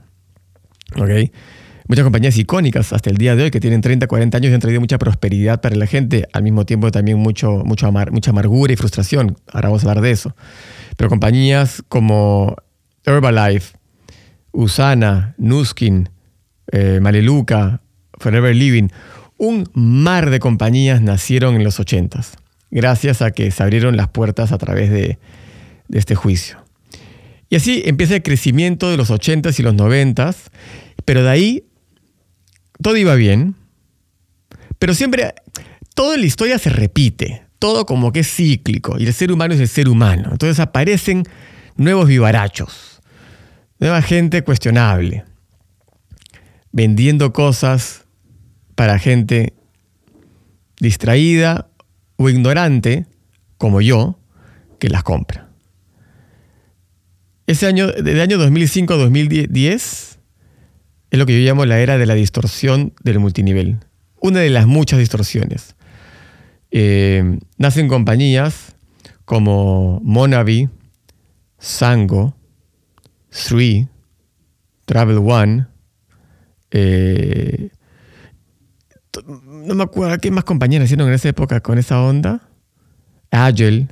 Muchas 1.89 2.03
compañías 2.03 2.38
icónicas 2.38 2.93
hasta 2.93 3.10
el 3.10 3.17
día 3.17 3.36
de 3.36 3.41
hoy 3.41 3.50
que 3.50 3.60
tienen 3.60 3.81
30, 3.81 4.05
40 4.05 4.38
años 4.38 4.51
y 4.51 4.53
han 4.53 4.60
traído 4.60 4.79
mucha 4.79 5.00
prosperidad 5.00 5.60
para 5.60 5.75
la 5.75 5.88
gente, 5.88 6.27
al 6.34 6.43
mismo 6.43 6.63
tiempo 6.63 6.91
también 6.91 7.17
mucho, 7.17 7.63
mucho 7.65 7.91
mucha 7.91 8.29
amargura 8.29 8.72
y 8.72 8.75
frustración. 8.75 9.38
Ahora 9.51 9.69
vamos 9.69 9.84
a 9.84 9.89
hablar 9.89 10.03
de 10.03 10.12
eso. 10.12 10.36
Pero 10.98 11.10
compañías 11.10 11.84
como 11.88 12.58
Herbalife, 13.08 13.75
Usana, 14.51 15.34
Nuskin, 15.39 16.10
eh, 16.72 17.00
Maleluca, 17.01 17.81
Forever 18.19 18.55
Living, 18.55 18.89
un 19.39 19.67
mar 19.74 20.29
de 20.29 20.38
compañías 20.38 21.01
nacieron 21.01 21.55
en 21.55 21.63
los 21.63 21.79
80s, 21.79 22.36
gracias 22.69 23.24
a 23.24 23.31
que 23.31 23.50
se 23.50 23.63
abrieron 23.63 23.98
las 23.98 24.10
puertas 24.10 24.51
a 24.51 24.60
través 24.60 24.91
de 24.91 25.17
este 25.91 26.13
juicio. 26.13 26.60
Y 27.50 27.55
así 27.55 27.81
empieza 27.84 28.15
el 28.15 28.22
crecimiento 28.22 28.91
de 28.91 28.98
los 28.98 29.10
80s 29.10 29.60
y 29.60 29.63
los 29.63 29.74
90s, 29.74 30.36
pero 31.03 31.24
de 31.24 31.29
ahí 31.29 31.63
todo 32.82 32.98
iba 32.98 33.16
bien, 33.16 33.56
pero 34.78 34.94
siempre, 34.94 35.34
toda 35.94 36.18
la 36.18 36.26
historia 36.26 36.58
se 36.58 36.70
repite, 36.70 37.44
todo 37.60 37.86
como 37.86 38.12
que 38.12 38.22
es 38.22 38.34
cíclico, 38.34 38.98
y 38.98 39.06
el 39.06 39.14
ser 39.14 39.32
humano 39.32 39.54
es 39.54 39.60
el 39.60 39.68
ser 39.68 39.90
humano. 39.90 40.30
Entonces 40.32 40.60
aparecen 40.60 41.24
nuevos 41.76 42.08
vivarachos, 42.08 43.02
nueva 43.80 44.02
gente 44.02 44.44
cuestionable, 44.44 45.26
vendiendo 46.72 47.34
cosas 47.34 48.06
para 48.76 49.00
gente 49.00 49.54
distraída 50.80 51.70
o 52.16 52.30
ignorante, 52.30 53.06
como 53.58 53.82
yo, 53.82 54.20
que 54.80 54.90
las 54.90 55.04
compra. 55.04 55.50
Ese 57.48 57.66
año, 57.68 57.88
de 57.88 58.22
año 58.22 58.38
2005 58.38 58.94
a 58.94 58.98
2010, 58.98 60.19
es 61.12 61.20
lo 61.20 61.25
que 61.25 61.34
yo 61.34 61.48
llamo 61.48 61.66
la 61.66 61.80
era 61.80 61.98
de 61.98 62.06
la 62.06 62.16
distorsión 62.16 62.94
del 63.04 63.20
multinivel. 63.20 63.78
Una 64.22 64.39
de 64.39 64.50
las 64.50 64.68
muchas 64.68 65.00
distorsiones. 65.00 65.75
Eh, 66.72 67.39
nacen 67.58 67.88
compañías 67.88 68.75
como 69.25 70.01
Monavi, 70.04 70.70
Sango, 71.58 72.36
Three, 73.30 73.88
Travel 74.86 75.18
One, 75.18 75.68
eh, 76.72 77.70
no 79.46 79.75
me 79.75 79.84
acuerdo 79.84 80.18
qué 80.20 80.32
más 80.32 80.44
compañías 80.44 80.82
nacieron 80.82 81.08
en 81.08 81.13
esa 81.13 81.30
época 81.30 81.62
con 81.62 81.78
esa 81.78 82.01
onda. 82.01 82.42
Agile, 83.32 83.88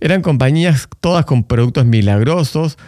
eran 0.00 0.22
compañías 0.22 0.88
todas 1.00 1.24
con 1.24 1.44
productos 1.44 1.84
milagrosos. 1.84 2.78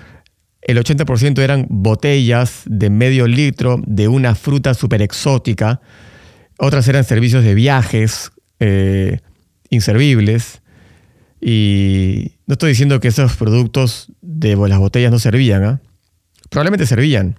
El 0.64 0.78
80% 0.78 1.40
eran 1.40 1.66
botellas 1.68 2.62
de 2.64 2.88
medio 2.88 3.26
litro 3.26 3.83
de 3.87 4.09
una 4.09 4.35
fruta 4.35 4.73
súper 4.73 5.02
exótica. 5.02 5.80
Otras 6.59 6.88
eran 6.88 7.04
servicios 7.04 7.44
de 7.44 7.54
viajes 7.54 8.33
eh, 8.61 9.18
inservibles. 9.68 10.62
Y 11.38 12.33
no 12.47 12.54
estoy 12.54 12.71
diciendo 12.71 12.99
que 12.99 13.09
esos 13.09 13.37
productos 13.37 14.11
de 14.23 14.56
las 14.56 14.78
botellas 14.78 15.12
no 15.12 15.18
servían. 15.18 15.64
¿ah? 15.64 15.80
Probablemente 16.49 16.87
servían. 16.87 17.38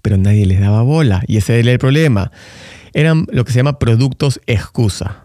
Pero 0.00 0.16
nadie 0.16 0.46
les 0.46 0.60
daba 0.60 0.82
bola. 0.82 1.22
Y 1.26 1.36
ese 1.36 1.60
era 1.60 1.72
el 1.72 1.78
problema. 1.78 2.32
Eran 2.94 3.26
lo 3.32 3.44
que 3.44 3.52
se 3.52 3.58
llama 3.58 3.78
productos 3.78 4.40
excusa. 4.46 5.23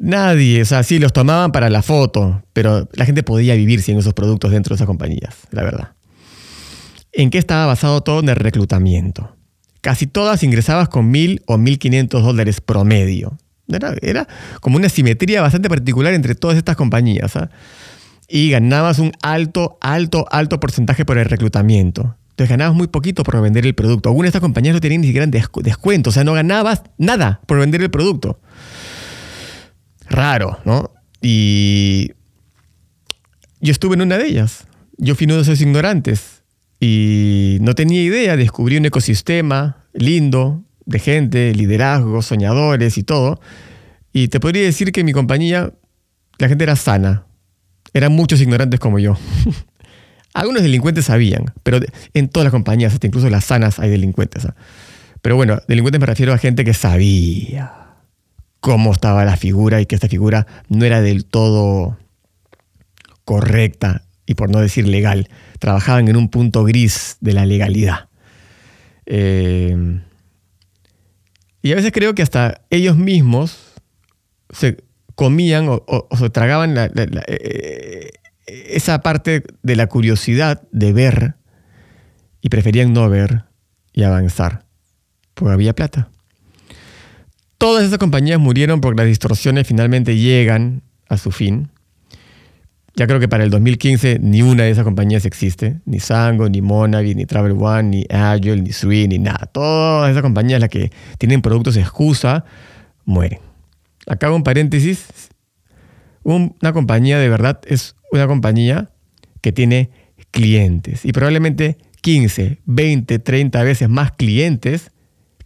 Nadie, 0.00 0.62
o 0.62 0.64
sea, 0.64 0.82
sí, 0.82 0.98
los 0.98 1.12
tomaban 1.12 1.52
para 1.52 1.70
la 1.70 1.82
foto, 1.82 2.42
pero 2.52 2.88
la 2.92 3.04
gente 3.04 3.22
podía 3.22 3.54
vivir 3.54 3.82
sin 3.82 3.98
esos 3.98 4.14
productos 4.14 4.50
dentro 4.50 4.74
de 4.74 4.76
esas 4.76 4.86
compañías, 4.86 5.36
la 5.50 5.62
verdad. 5.62 5.92
¿En 7.12 7.30
qué 7.30 7.38
estaba 7.38 7.66
basado 7.66 8.00
todo? 8.02 8.20
En 8.20 8.28
el 8.28 8.36
reclutamiento. 8.36 9.36
Casi 9.80 10.06
todas 10.06 10.42
ingresabas 10.42 10.88
con 10.88 11.10
mil 11.10 11.42
o 11.46 11.58
mil 11.58 11.78
quinientos 11.78 12.24
dólares 12.24 12.60
promedio. 12.60 13.38
Era, 14.02 14.26
como 14.60 14.76
una 14.76 14.88
simetría 14.88 15.40
bastante 15.40 15.68
particular 15.68 16.12
entre 16.12 16.34
todas 16.34 16.56
estas 16.56 16.76
compañías. 16.76 17.36
¿ah? 17.36 17.50
Y 18.28 18.50
ganabas 18.50 18.98
un 18.98 19.12
alto, 19.22 19.78
alto, 19.80 20.26
alto 20.30 20.58
porcentaje 20.58 21.04
por 21.04 21.18
el 21.18 21.26
reclutamiento. 21.26 22.16
Entonces 22.30 22.50
ganabas 22.50 22.74
muy 22.74 22.88
poquito 22.88 23.22
por 23.22 23.40
vender 23.40 23.64
el 23.64 23.74
producto. 23.74 24.08
Algunas 24.08 24.26
de 24.26 24.30
estas 24.30 24.42
compañías 24.42 24.74
no 24.74 24.80
tenían 24.80 25.02
ni 25.02 25.06
siquiera 25.06 25.26
descuento, 25.26 26.10
o 26.10 26.12
sea, 26.12 26.24
no 26.24 26.32
ganabas 26.32 26.82
nada 26.98 27.40
por 27.46 27.60
vender 27.60 27.80
el 27.80 27.90
producto 27.90 28.40
raro, 30.08 30.58
¿no? 30.64 30.90
Y 31.20 32.12
yo 33.60 33.72
estuve 33.72 33.94
en 33.94 34.02
una 34.02 34.18
de 34.18 34.26
ellas. 34.26 34.66
Yo 34.98 35.14
fui 35.14 35.24
uno 35.24 35.36
de 35.36 35.42
esos 35.42 35.60
ignorantes 35.60 36.42
y 36.80 37.58
no 37.60 37.74
tenía 37.74 38.02
idea, 38.02 38.36
descubrí 38.36 38.76
un 38.76 38.84
ecosistema 38.84 39.86
lindo 39.94 40.62
de 40.84 40.98
gente, 40.98 41.54
liderazgo, 41.54 42.20
soñadores 42.20 42.98
y 42.98 43.04
todo. 43.04 43.40
Y 44.12 44.28
te 44.28 44.38
podría 44.38 44.62
decir 44.62 44.92
que 44.92 45.00
en 45.00 45.06
mi 45.06 45.12
compañía 45.12 45.72
la 46.38 46.48
gente 46.48 46.64
era 46.64 46.76
sana. 46.76 47.26
Eran 47.94 48.12
muchos 48.12 48.40
ignorantes 48.40 48.80
como 48.80 48.98
yo. 48.98 49.16
Algunos 50.34 50.62
delincuentes 50.62 51.06
sabían, 51.06 51.54
pero 51.62 51.78
en 52.12 52.28
todas 52.28 52.44
las 52.44 52.52
compañías, 52.52 52.92
hasta 52.92 53.06
incluso 53.06 53.30
las 53.30 53.44
sanas, 53.44 53.78
hay 53.78 53.88
delincuentes. 53.88 54.44
¿ah? 54.44 54.54
Pero 55.22 55.36
bueno, 55.36 55.60
delincuentes 55.68 56.00
me 56.00 56.06
refiero 56.06 56.32
a 56.32 56.38
gente 56.38 56.64
que 56.64 56.74
sabía 56.74 57.83
cómo 58.64 58.92
estaba 58.92 59.26
la 59.26 59.36
figura 59.36 59.82
y 59.82 59.84
que 59.84 59.94
esta 59.94 60.08
figura 60.08 60.46
no 60.70 60.86
era 60.86 61.02
del 61.02 61.26
todo 61.26 61.98
correcta 63.26 64.06
y 64.24 64.36
por 64.36 64.48
no 64.48 64.58
decir 64.58 64.88
legal. 64.88 65.28
Trabajaban 65.58 66.08
en 66.08 66.16
un 66.16 66.30
punto 66.30 66.64
gris 66.64 67.18
de 67.20 67.34
la 67.34 67.44
legalidad. 67.44 68.08
Eh, 69.04 70.00
y 71.60 71.72
a 71.72 71.74
veces 71.74 71.92
creo 71.92 72.14
que 72.14 72.22
hasta 72.22 72.62
ellos 72.70 72.96
mismos 72.96 73.58
se 74.48 74.82
comían 75.14 75.66
o, 75.68 76.08
se 76.18 76.30
tragaban 76.30 76.74
eh, 76.78 78.12
esa 78.46 79.02
parte 79.02 79.42
de 79.62 79.76
la 79.76 79.88
curiosidad 79.88 80.62
de 80.72 80.94
ver 80.94 81.34
y 82.40 82.48
preferían 82.48 82.94
no 82.94 83.10
ver 83.10 83.44
y 83.92 84.04
avanzar, 84.04 84.64
porque 85.34 85.52
había 85.52 85.74
plata. 85.74 86.08
Todas 87.64 87.86
esas 87.86 87.96
compañías 87.96 88.38
murieron 88.38 88.82
porque 88.82 88.98
las 88.98 89.06
distorsiones 89.06 89.66
finalmente 89.66 90.18
llegan 90.18 90.82
a 91.08 91.16
su 91.16 91.30
fin. 91.30 91.70
Ya 92.94 93.06
creo 93.06 93.18
que 93.20 93.26
para 93.26 93.42
el 93.42 93.48
2015 93.48 94.18
ni 94.20 94.42
una 94.42 94.64
de 94.64 94.70
esas 94.70 94.84
compañías 94.84 95.24
existe, 95.24 95.80
ni 95.86 95.98
Sango, 95.98 96.50
ni 96.50 96.60
Monavi, 96.60 97.14
ni 97.14 97.24
Travel 97.24 97.52
One, 97.58 97.84
ni 97.84 98.06
Agile, 98.10 98.60
ni 98.60 98.72
Sui, 98.72 99.08
ni 99.08 99.18
nada. 99.18 99.46
Todas 99.46 100.10
esas 100.10 100.20
compañías 100.20 100.60
las 100.60 100.68
que 100.68 100.92
tienen 101.16 101.40
productos 101.40 101.78
excusa 101.78 102.44
mueren. 103.06 103.38
Acá 104.06 104.30
un 104.30 104.42
paréntesis. 104.42 105.06
una 106.22 106.74
compañía 106.74 107.18
de 107.18 107.30
verdad 107.30 107.62
es 107.66 107.96
una 108.12 108.26
compañía 108.26 108.90
que 109.40 109.52
tiene 109.52 109.88
clientes 110.32 111.06
y 111.06 111.12
probablemente 111.12 111.78
15, 112.02 112.58
20, 112.66 113.18
30 113.20 113.62
veces 113.62 113.88
más 113.88 114.12
clientes 114.12 114.90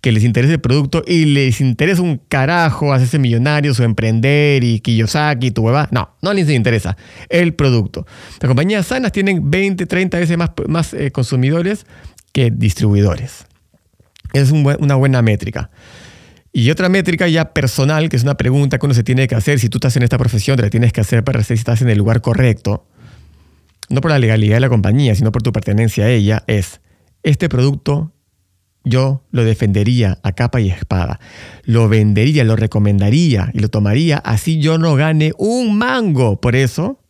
que 0.01 0.13
les 0.13 0.25
interese 0.25 0.55
el 0.55 0.61
producto 0.61 1.03
y 1.07 1.25
les 1.25 1.61
interesa 1.61 2.03
un 2.03 2.19
carajo 2.29 2.93
hacerse 2.93 3.19
millonarios 3.19 3.81
o 3.81 3.85
emprender 3.85 4.63
y 4.63 4.81
Kiyosaki, 4.81 5.51
tu 5.51 5.63
hueva. 5.63 5.89
No, 5.91 6.11
no 6.23 6.33
les 6.33 6.49
interesa 6.51 6.97
el 7.29 7.55
producto. 7.55 8.07
Las 8.41 8.49
compañías 8.49 8.87
sanas 8.87 9.13
tienen 9.13 9.51
20, 9.51 9.87
30 9.87 10.19
veces 10.19 10.39
más, 10.39 10.51
más 10.69 10.95
eh, 10.95 11.11
consumidores 11.11 11.87
que 12.33 12.51
distribuidores. 12.51 13.47
Es 14.33 14.51
una 14.51 14.95
buena 14.95 15.23
métrica. 15.23 15.71
Y 16.53 16.71
otra 16.71 16.89
métrica 16.89 17.29
ya 17.29 17.53
personal, 17.53 18.09
que 18.09 18.17
es 18.17 18.23
una 18.23 18.37
pregunta 18.37 18.79
que 18.79 18.87
uno 18.87 18.95
se 18.95 19.05
tiene 19.05 19.27
que 19.27 19.35
hacer, 19.35 19.59
si 19.59 19.69
tú 19.69 19.79
estás 19.79 19.97
en 19.97 20.03
esta 20.03 20.19
profesión, 20.19 20.57
te 20.57 20.63
la 20.63 20.71
tienes 20.71 20.93
que 20.93 21.01
hacer 21.01 21.25
para 21.25 21.39
ver 21.39 21.45
si 21.45 21.55
estás 21.55 21.83
en 21.83 21.89
el 21.89 21.99
lugar 21.99 22.21
correcto 22.21 22.87
no 23.89 24.01
por 24.01 24.11
la 24.11 24.19
legalidad 24.19 24.57
de 24.57 24.61
la 24.61 24.69
compañía, 24.69 25.15
sino 25.15 25.33
por 25.33 25.43
tu 25.43 25.53
pertenencia 25.53 26.05
a 26.05 26.11
ella, 26.11 26.45
es, 26.47 26.81
este 27.23 27.49
producto 27.49 28.13
yo 28.89 29.23
lo 29.31 29.45
defendería 29.45 30.19
a 30.23 30.33
capa 30.33 30.61
y 30.61 30.71
espada. 30.71 31.21
Lo 31.65 31.89
vendería, 31.89 32.45
lo 32.45 32.57
recomendaría 32.57 33.51
y 33.55 33.61
lo 33.61 33.69
tomaría 33.69 34.19
así 34.19 34.61
yo 34.61 34.79
no 34.79 34.97
gane 34.97 35.33
un 35.39 35.79
mango 35.79 36.41
por 36.41 36.57
eso. 36.57 37.01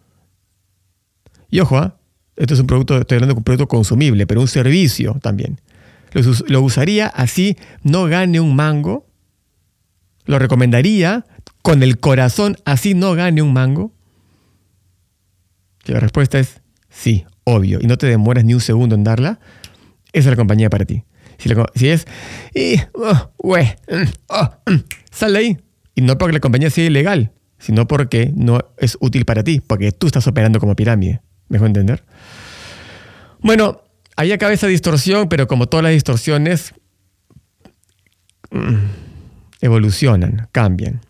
Y 1.50 1.61
ojo, 1.61 1.78
¿ah? 1.78 1.99
esto 2.37 2.54
es 2.54 2.61
un 2.61 2.66
producto, 2.66 2.99
estoy 2.99 3.16
hablando 3.16 3.35
de 3.35 3.38
un 3.38 3.44
producto 3.44 3.68
consumible, 3.68 4.26
pero 4.26 4.40
un 4.40 4.49
servicio 4.49 5.18
también. 5.23 5.61
Lo, 6.12 6.23
lo 6.47 6.62
usaría 6.62 7.06
así 7.06 7.56
no 7.82 8.06
gane 8.06 8.40
un 8.40 8.54
mango. 8.56 9.06
Lo 10.25 10.38
recomendaría 10.38 11.25
con 11.62 11.82
el 11.82 11.99
corazón 11.99 12.56
así 12.64 12.94
no 12.94 13.14
gane 13.14 13.42
un 13.42 13.52
mango. 13.52 13.92
Y 15.87 15.92
la 15.92 16.00
respuesta 16.00 16.38
es 16.38 16.61
Sí, 16.90 17.25
obvio. 17.44 17.78
Y 17.80 17.87
no 17.87 17.97
te 17.97 18.06
demoras 18.06 18.44
ni 18.44 18.54
un 18.54 18.61
segundo 18.61 18.94
en 18.94 19.04
darla. 19.04 19.38
Esa 20.12 20.30
es 20.30 20.32
la 20.32 20.37
compañía 20.37 20.70
para 20.70 20.85
ti. 20.85 21.04
Si, 21.38 21.88
es, 21.88 22.07
y, 22.52 22.80
oh, 22.95 23.30
mm, 23.42 24.09
oh, 24.28 24.50
mm, 24.66 24.76
sale 25.11 25.38
ahí. 25.38 25.59
Y 25.95 26.00
no 26.00 26.18
porque 26.18 26.33
la 26.33 26.40
compañía 26.40 26.68
sea 26.68 26.85
ilegal, 26.85 27.33
sino 27.59 27.87
porque 27.87 28.33
no 28.35 28.59
es 28.76 28.99
útil 29.00 29.25
para 29.25 29.45
ti, 29.45 29.61
porque 29.61 29.92
tú 29.92 30.09
estás 30.09 30.26
operando 30.26 30.59
como 30.59 30.75
pirámide. 30.75 31.21
¿Me 31.49 31.59
entender? 31.59 32.04
Bueno, 33.40 33.83
ahí 34.16 34.33
acaba 34.33 34.52
esa 34.52 34.66
distorsión, 34.66 35.28
pero 35.28 35.47
como 35.47 35.66
todas 35.66 35.85
las 35.85 35.92
distorsiones, 35.92 36.75
mm, 38.50 38.75
evolucionan, 39.61 40.49
cambian. 40.52 41.00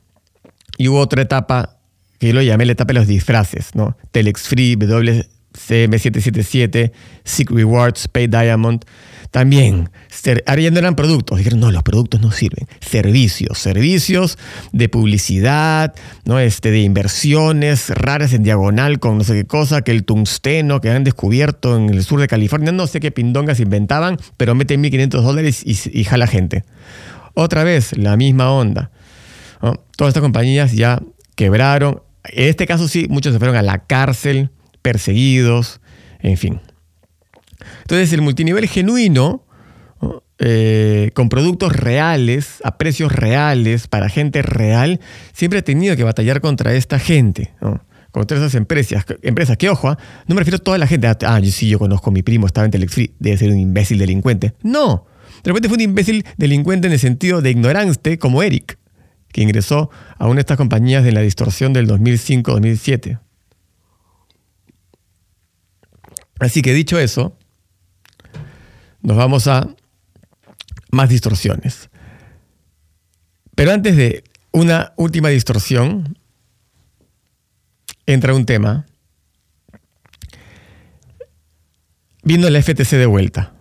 Y 0.76 0.88
hubo 0.88 1.00
otra 1.00 1.22
etapa 1.22 1.78
que 2.18 2.28
yo 2.28 2.34
lo 2.34 2.42
llamé 2.42 2.66
la 2.66 2.72
etapa 2.72 2.92
de 2.92 3.00
los 3.00 3.08
disfraces, 3.08 3.74
¿no? 3.74 3.96
Telex 4.12 4.42
Free, 4.48 4.76
W 4.76 5.24
CM777, 5.52 6.92
Secret 7.24 7.56
Rewards, 7.56 8.08
Pay 8.08 8.28
Diamond. 8.28 8.84
También, 9.30 9.90
ahora 10.46 10.70
no 10.70 10.78
eran 10.78 10.94
productos. 10.94 11.38
Dijeron, 11.38 11.60
no, 11.60 11.70
los 11.70 11.82
productos 11.82 12.20
no 12.20 12.30
sirven. 12.30 12.66
Servicios, 12.80 13.58
servicios 13.58 14.38
de 14.72 14.88
publicidad, 14.88 15.94
¿no? 16.24 16.38
este, 16.38 16.70
de 16.70 16.80
inversiones 16.80 17.90
raras 17.90 18.32
en 18.32 18.42
diagonal 18.42 18.98
con 19.00 19.18
no 19.18 19.24
sé 19.24 19.34
qué 19.34 19.44
cosa, 19.44 19.82
que 19.82 19.90
el 19.90 20.04
tungsteno 20.04 20.80
que 20.80 20.90
han 20.90 21.04
descubierto 21.04 21.76
en 21.76 21.90
el 21.90 22.04
sur 22.04 22.20
de 22.20 22.26
California. 22.26 22.72
No 22.72 22.86
sé 22.86 23.00
qué 23.00 23.10
pindongas 23.10 23.60
inventaban, 23.60 24.16
pero 24.36 24.54
meten 24.54 24.82
1.500 24.82 25.22
dólares 25.22 25.62
y, 25.64 26.04
jala 26.04 26.26
gente. 26.26 26.64
Otra 27.34 27.64
vez, 27.64 27.96
la 27.98 28.16
misma 28.16 28.50
onda. 28.50 28.90
Todas 29.96 30.10
estas 30.10 30.22
compañías 30.22 30.72
ya 30.72 31.02
quebraron. 31.34 32.02
En 32.24 32.48
este 32.48 32.66
caso 32.66 32.88
sí, 32.88 33.06
muchos 33.10 33.32
se 33.32 33.38
fueron 33.38 33.56
a 33.56 33.62
la 33.62 33.78
cárcel 33.84 34.50
perseguidos, 34.82 35.80
en 36.20 36.36
fin. 36.36 36.60
Entonces 37.82 38.12
el 38.12 38.22
multinivel 38.22 38.68
genuino, 38.68 39.44
eh, 40.38 41.10
con 41.14 41.28
productos 41.28 41.74
reales, 41.74 42.60
a 42.62 42.78
precios 42.78 43.10
reales, 43.10 43.88
para 43.88 44.08
gente 44.08 44.42
real, 44.42 45.00
siempre 45.32 45.58
ha 45.58 45.62
tenido 45.62 45.96
que 45.96 46.04
batallar 46.04 46.40
contra 46.40 46.74
esta 46.74 46.98
gente. 46.98 47.52
contra 48.10 48.38
esas 48.38 48.54
empresas, 48.54 49.04
empresas 49.22 49.56
que 49.56 49.68
ojo, 49.68 49.88
¿ah? 49.88 49.98
no 50.26 50.34
me 50.34 50.40
refiero 50.40 50.56
a 50.56 50.60
toda 50.60 50.78
la 50.78 50.86
gente, 50.86 51.06
ah, 51.06 51.40
yo 51.40 51.50
sí, 51.50 51.68
yo 51.68 51.78
conozco 51.78 52.10
a 52.10 52.12
mi 52.12 52.22
primo, 52.22 52.46
estaba 52.46 52.64
en 52.64 52.70
Telex 52.70 52.92
Free, 52.92 53.14
debe 53.18 53.36
ser 53.36 53.50
un 53.50 53.58
imbécil 53.58 53.98
delincuente. 53.98 54.54
No, 54.62 55.06
de 55.42 55.50
repente 55.50 55.68
fue 55.68 55.76
un 55.76 55.82
imbécil 55.82 56.24
delincuente 56.36 56.86
en 56.86 56.94
el 56.94 56.98
sentido 56.98 57.42
de 57.42 57.50
ignorante 57.50 58.18
como 58.18 58.42
Eric, 58.42 58.78
que 59.32 59.42
ingresó 59.42 59.90
a 60.16 60.26
una 60.26 60.36
de 60.36 60.40
estas 60.40 60.56
compañías 60.56 61.04
de 61.04 61.12
la 61.12 61.20
distorsión 61.20 61.72
del 61.72 61.86
2005-2007. 61.88 63.20
Así 66.38 66.62
que 66.62 66.72
dicho 66.72 66.98
eso, 66.98 67.36
nos 69.08 69.16
vamos 69.16 69.46
a 69.46 69.66
más 70.90 71.08
distorsiones. 71.08 71.88
Pero 73.54 73.72
antes 73.72 73.96
de 73.96 74.22
una 74.52 74.92
última 74.96 75.30
distorsión, 75.30 76.18
entra 78.04 78.34
un 78.34 78.44
tema. 78.44 78.84
Vino 82.22 82.50
la 82.50 82.60
FTC 82.60 82.98
de 82.98 83.06
vuelta. 83.06 83.54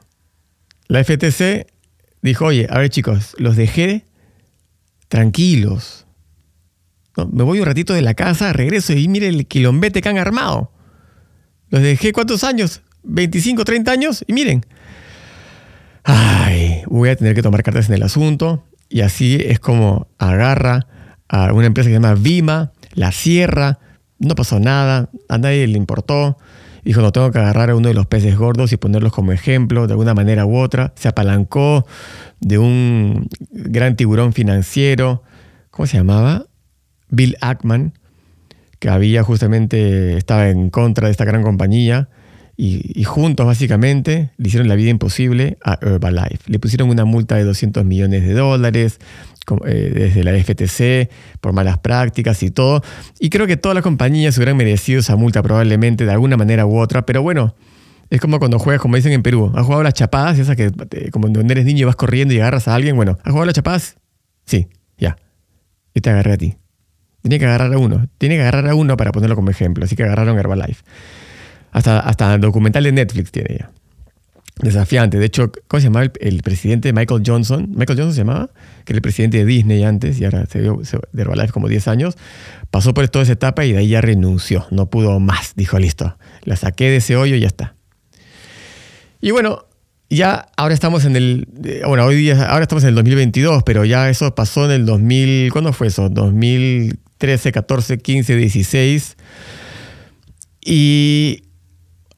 La 0.90 1.02
FTC 1.02 1.66
dijo, 2.22 2.46
oye, 2.46 2.68
a 2.70 2.80
ver 2.80 2.90
chicos, 2.90 3.34
los 3.38 3.56
dejé 3.56 4.06
tranquilos. 5.08 6.08
me 7.32 7.44
voy 7.44 7.62
un 7.62 7.66
ratito 7.66 7.94
de 7.94 8.02
la 8.02 8.16
casa, 8.16 8.52
regreso 8.52 8.92
y 8.92 9.08
mire 9.08 9.30
el 9.30 9.48
quilombete 9.48 10.02
que 10.02 10.10
han 10.10 10.18
armado. 10.18 10.74
Los 11.70 11.82
dejé 11.82 12.12
cuántos 12.12 12.44
años? 12.44 12.82
25, 13.04 13.64
30 13.64 13.92
años 13.94 14.26
y 14.28 14.34
miren. 14.34 14.66
Ay, 16.10 16.84
voy 16.88 17.10
a 17.10 17.17
tener 17.17 17.36
que 17.36 17.41
tomar 17.41 17.63
cartas 17.63 17.89
en 17.89 17.96
el 17.96 18.04
asunto. 18.04 18.63
Y 18.88 19.02
así 19.02 19.39
es 19.43 19.60
como 19.60 20.08
agarra 20.17 20.88
a 21.28 21.52
una 21.52 21.65
empresa 21.65 21.89
que 21.89 21.96
se 21.96 22.00
llama 22.00 22.13
Vima, 22.13 22.72
la 22.93 23.12
cierra, 23.12 23.80
no 24.17 24.34
pasó 24.34 24.62
nada, 24.62 25.10
a 25.28 25.38
nadie 25.38 25.67
le 25.67 25.78
importó. 25.78 26.38
Dijo, 26.86 27.02
no, 27.02 27.12
tengo 27.12 27.30
que 27.32 27.39
agarrar 27.39 27.72
a 27.72 27.76
uno 27.76 27.89
de 27.89 27.93
los 27.93 28.08
peces 28.08 28.38
gordos 28.38 28.72
y 28.72 28.78
ponerlos 28.78 29.12
como 29.12 29.34
ejemplo 29.34 29.86
de 29.86 29.93
alguna 29.93 30.13
manera 30.13 30.46
u 30.46 30.56
otra. 30.56 30.93
Se 30.96 31.10
apalancó 31.10 31.86
de 32.39 32.58
un 32.58 33.28
gran 33.52 33.98
tiburón 33.98 34.32
financiero, 34.32 35.24
¿cómo 35.72 35.88
se 35.88 35.98
llamaba? 35.98 36.46
Bill 37.10 37.36
Ackman, 37.41 38.00
que 38.80 38.88
había 38.88 39.24
justamente, 39.24 40.15
estaba 40.15 40.48
en 40.48 40.70
contra 40.70 41.08
de 41.08 41.12
esta 41.12 41.26
gran 41.26 41.43
compañía 41.43 42.08
y, 42.60 43.04
juntos 43.04 43.46
básicamente 43.46 44.32
le 44.38 44.48
hicieron 44.48 44.67
la 44.67 44.74
vida 44.74 44.89
imposible 44.89 45.60
a 45.63 45.78
Herbalife. 45.80 46.39
Le 46.48 46.58
pusieron 46.58 46.89
una 46.89 47.06
multa 47.06 47.36
de 47.36 47.43
200 47.43 47.86
millones 47.86 48.24
de 48.26 48.34
dólares 48.34 48.98
eh, 49.65 49.91
desde 49.93 50.24
la 50.24 50.32
FTC 50.32 51.12
por 51.39 51.54
malas 51.54 51.78
prácticas 51.78 52.41
y 52.41 52.50
todo. 52.50 52.82
Y 53.20 53.30
creo 53.30 53.46
que 53.46 53.58
todas 53.58 53.76
las 53.76 53.84
compañías 53.84 54.36
hubieran 54.38 54.58
merecido 54.58 55.02
esa 55.02 55.15
multa 55.15 55.43
probablemente 55.43 56.04
de 56.06 56.12
alguna 56.12 56.36
manera 56.36 56.65
u 56.65 56.80
otra, 56.80 57.06
pero 57.06 57.22
bueno. 57.22 57.56
Es 58.10 58.22
como 58.22 58.39
cuando 58.39 58.58
juegas, 58.58 58.82
como 58.82 58.96
dicen 58.96 59.12
en 59.12 59.22
Perú, 59.22 59.52
¿has 59.54 59.65
jugado 59.65 59.84
las 59.84 59.93
chapadas? 59.93 60.39
Esas 60.39 60.56
que, 60.56 60.72
como 61.12 61.28
cuando 61.28 61.52
eres 61.52 61.65
niño 61.65 61.88
vas 61.88 61.98
corriendo 61.98 62.34
y 62.34 62.39
agarras 62.39 62.70
a 62.70 62.74
alguien. 62.74 62.96
Bueno, 62.96 63.17
¿has 63.22 63.32
jugado 63.32 63.46
las 63.46 63.56
chapadas? 63.56 63.98
Sí, 64.46 64.70
ya. 64.98 65.17
Y 65.93 66.00
te 66.00 66.10
agarré 66.10 66.34
a 66.34 66.38
ti. 66.38 66.56
Tiene 67.22 67.38
que 67.38 67.46
agarrar 67.46 67.74
a 67.74 67.78
uno. 67.78 68.08
Tiene 68.17 68.36
que 68.36 68.41
agarrar 68.41 68.70
a 68.70 68.76
uno 68.76 68.96
para 68.96 69.12
ponerlo 69.12 69.36
como 69.36 69.50
ejemplo. 69.50 69.84
Así 69.84 69.98
que 69.98 70.04
agarraron 70.04 70.39
Herbalife. 70.39 70.84
Hasta, 71.78 72.00
hasta 72.00 72.40
documental 72.40 72.86
de 72.86 72.92
Netflix 72.92 73.32
tiene 73.32 73.58
ya. 73.60 73.70
Desafiante. 74.60 75.20
De 75.20 75.28
hecho, 75.28 75.52
¿cómo 75.68 75.80
se 75.80 75.86
llamaba 75.86 76.12
el, 76.20 76.42
presidente 76.42 76.92
Michael 76.92 77.22
Johnson? 77.24 77.70
Michael 77.70 78.00
Johnson 78.00 78.13
se 78.13 78.22
llamaba, 78.22 78.50
que 78.84 78.94
era 78.94 78.98
el 78.98 79.04
presidente 79.04 79.38
de 79.38 79.46
Disney 79.46 79.84
antes 79.84 80.20
y 80.20 80.26
ahora 80.26 80.48
se 80.48 80.63
dio 80.63 80.82
de 81.12 81.22
Herbalife 81.22 81.54
como 81.54 81.68
10 81.68 81.88
años. 81.88 82.18
Pasó 82.72 82.96
por 82.96 83.08
toda 83.10 83.22
esa 83.22 83.34
etapa 83.34 83.63
y 83.63 83.74
de 83.74 83.78
ahí 83.78 83.90
ya 83.90 84.02
renunció. 84.02 84.66
No 84.72 84.90
pudo 84.90 85.20
más. 85.20 85.54
Dijo, 85.56 85.78
listo, 85.78 86.18
la 86.46 86.56
saqué 86.56 86.86
de 86.86 86.96
ese 86.96 87.16
hoyo 87.16 87.36
y 87.36 87.42
ya 87.42 87.48
está. 87.48 87.76
Y 89.22 89.30
bueno, 89.30 89.68
ya 90.10 90.48
ahora 90.58 90.74
estamos 90.74 91.06
en 91.06 91.16
el, 91.16 91.48
bueno, 91.86 92.06
hoy 92.06 92.16
día, 92.16 92.50
ahora 92.50 92.63
estamos 92.63 92.86
en 92.86 92.90
el 92.90 92.96
2022, 92.96 93.62
pero 93.63 93.86
ya 93.86 94.10
eso 94.10 94.34
pasó 94.34 94.66
en 94.66 94.72
el 94.72 94.88
2000, 94.88 95.52
¿cuándo 95.52 95.74
fue 95.74 95.88
eso? 95.88 96.10
2013, 96.10 97.52
14, 97.52 98.00
15, 98.00 98.36
16. 98.36 99.18
Y 100.66 101.44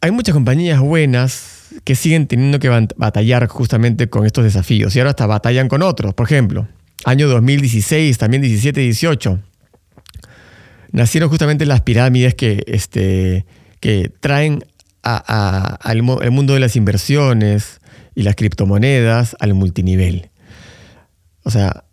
hay 0.02 0.12
muchas 0.12 0.34
compañías 0.34 0.80
buenas 0.80 1.68
que 1.84 1.96
siguen 1.96 2.28
teniendo 2.28 2.60
que 2.60 2.70
batallar 2.70 3.48
justamente 3.48 4.10
con 4.10 4.26
estos 4.26 4.44
desafíos 4.44 4.96
y 4.96 5.00
ahora 5.00 5.12
hasta 5.12 5.28
batallan 5.28 5.68
con 5.68 5.82
otros. 5.82 6.14
Por 6.14 6.26
ejemplo, 6.26 6.68
año 7.06 7.28
2016, 7.28 8.18
también 8.18 8.42
17, 8.42 8.80
18, 8.80 9.40
nacieron 10.92 11.30
justamente 11.30 11.66
las 11.66 11.82
pirámides 11.82 12.36
que, 12.36 12.64
este, 12.68 13.46
traen 14.20 14.66
al 15.02 16.02
mundo 16.04 16.54
de 16.54 16.60
las 16.60 16.76
inversiones 16.76 17.80
y 18.16 18.24
las 18.24 18.36
criptomonedas 18.36 19.36
al 19.40 19.54
multinivel. 19.54 20.30
O 21.44 21.52
sea, 21.52 21.86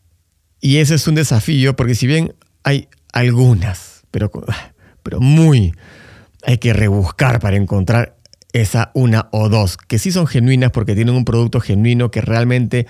y 0.60 0.78
ese 0.78 0.94
es 0.94 1.06
un 1.06 1.14
desafío 1.14 1.76
porque 1.76 1.94
si 1.94 2.06
bien 2.06 2.34
hay 2.64 2.88
algunas, 3.12 4.02
pero 4.10 4.30
muy, 5.20 5.72
hay 6.46 6.58
que 6.58 6.72
rebuscar 6.72 7.40
para 7.40 7.56
encontrar 7.56 8.16
esa 8.52 8.90
una 8.94 9.28
o 9.32 9.50
dos, 9.50 9.76
que 9.76 9.98
sí 9.98 10.12
son 10.12 10.26
genuinas 10.26 10.70
porque 10.70 10.94
tienen 10.94 11.14
un 11.14 11.24
producto 11.24 11.60
genuino 11.60 12.10
que 12.10 12.22
realmente 12.22 12.86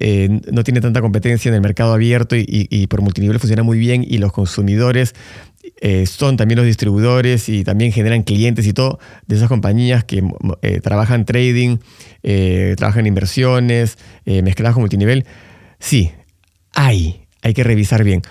eh, 0.00 0.40
no 0.50 0.64
tiene 0.64 0.80
tanta 0.80 1.02
competencia 1.02 1.50
en 1.50 1.56
el 1.56 1.60
mercado 1.60 1.92
abierto 1.92 2.36
y, 2.38 2.86
por 2.86 3.02
multinivel 3.02 3.38
funciona 3.38 3.62
muy 3.62 3.78
bien 3.78 4.02
y 4.08 4.18
los 4.18 4.32
consumidores 4.32 5.14
eh, 5.80 6.06
son 6.06 6.36
también 6.36 6.56
los 6.56 6.66
distribuidores 6.66 7.48
y 7.48 7.64
también 7.64 7.92
generan 7.92 8.22
clientes 8.22 8.66
y 8.66 8.72
todo 8.72 8.98
de 9.26 9.36
esas 9.36 9.48
compañías 9.48 10.04
que 10.04 10.22
eh, 10.62 10.80
trabajan 10.80 11.26
trading, 11.26 11.78
trabajan 12.76 13.06
inversiones, 13.06 13.98
mezcladas 14.24 14.74
con 14.74 14.82
multinivel. 14.82 15.26
Sí, 15.80 16.12
hay, 16.72 17.26
hay 17.42 17.52
que 17.52 17.64
revisar 17.64 18.04
bien. 18.04 18.22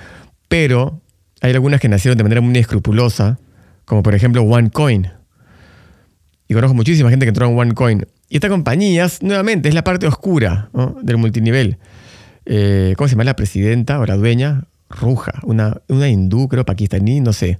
Pero 0.48 1.02
hay 1.42 1.52
algunas 1.52 1.80
que 1.82 1.90
nacieron 1.90 2.18
de 2.18 2.24
manera 2.24 2.42
muy 2.42 2.58
escrupulosa, 2.58 3.38
como 3.86 4.04
por 4.04 4.16
ejemplo 4.16 4.44
OneCoin 4.44 5.10
y 6.48 6.54
conozco 6.54 6.76
muchísima 6.76 7.10
gente 7.10 7.26
que 7.26 7.30
entró 7.30 7.48
en 7.48 7.58
OneCoin. 7.58 8.06
Y 8.30 8.36
esta 8.36 8.50
compañía, 8.50 9.08
nuevamente, 9.22 9.70
es 9.70 9.76
la 9.76 9.84
parte 9.84 10.08
oscura 10.08 10.70
del 11.02 11.18
multinivel. 11.18 11.78
Eh, 12.46 12.94
¿Cómo 12.98 13.08
se 13.08 13.14
llama 13.14 13.24
la 13.24 13.36
presidenta 13.36 14.00
o 14.00 14.06
la 14.06 14.16
dueña? 14.16 14.66
Ruja, 14.90 15.34
una, 15.44 15.82
una 15.88 16.10
hindú, 16.10 16.48
creo, 16.48 16.66
pakistaní, 16.66 17.22
no 17.22 17.34
sé. 17.34 17.60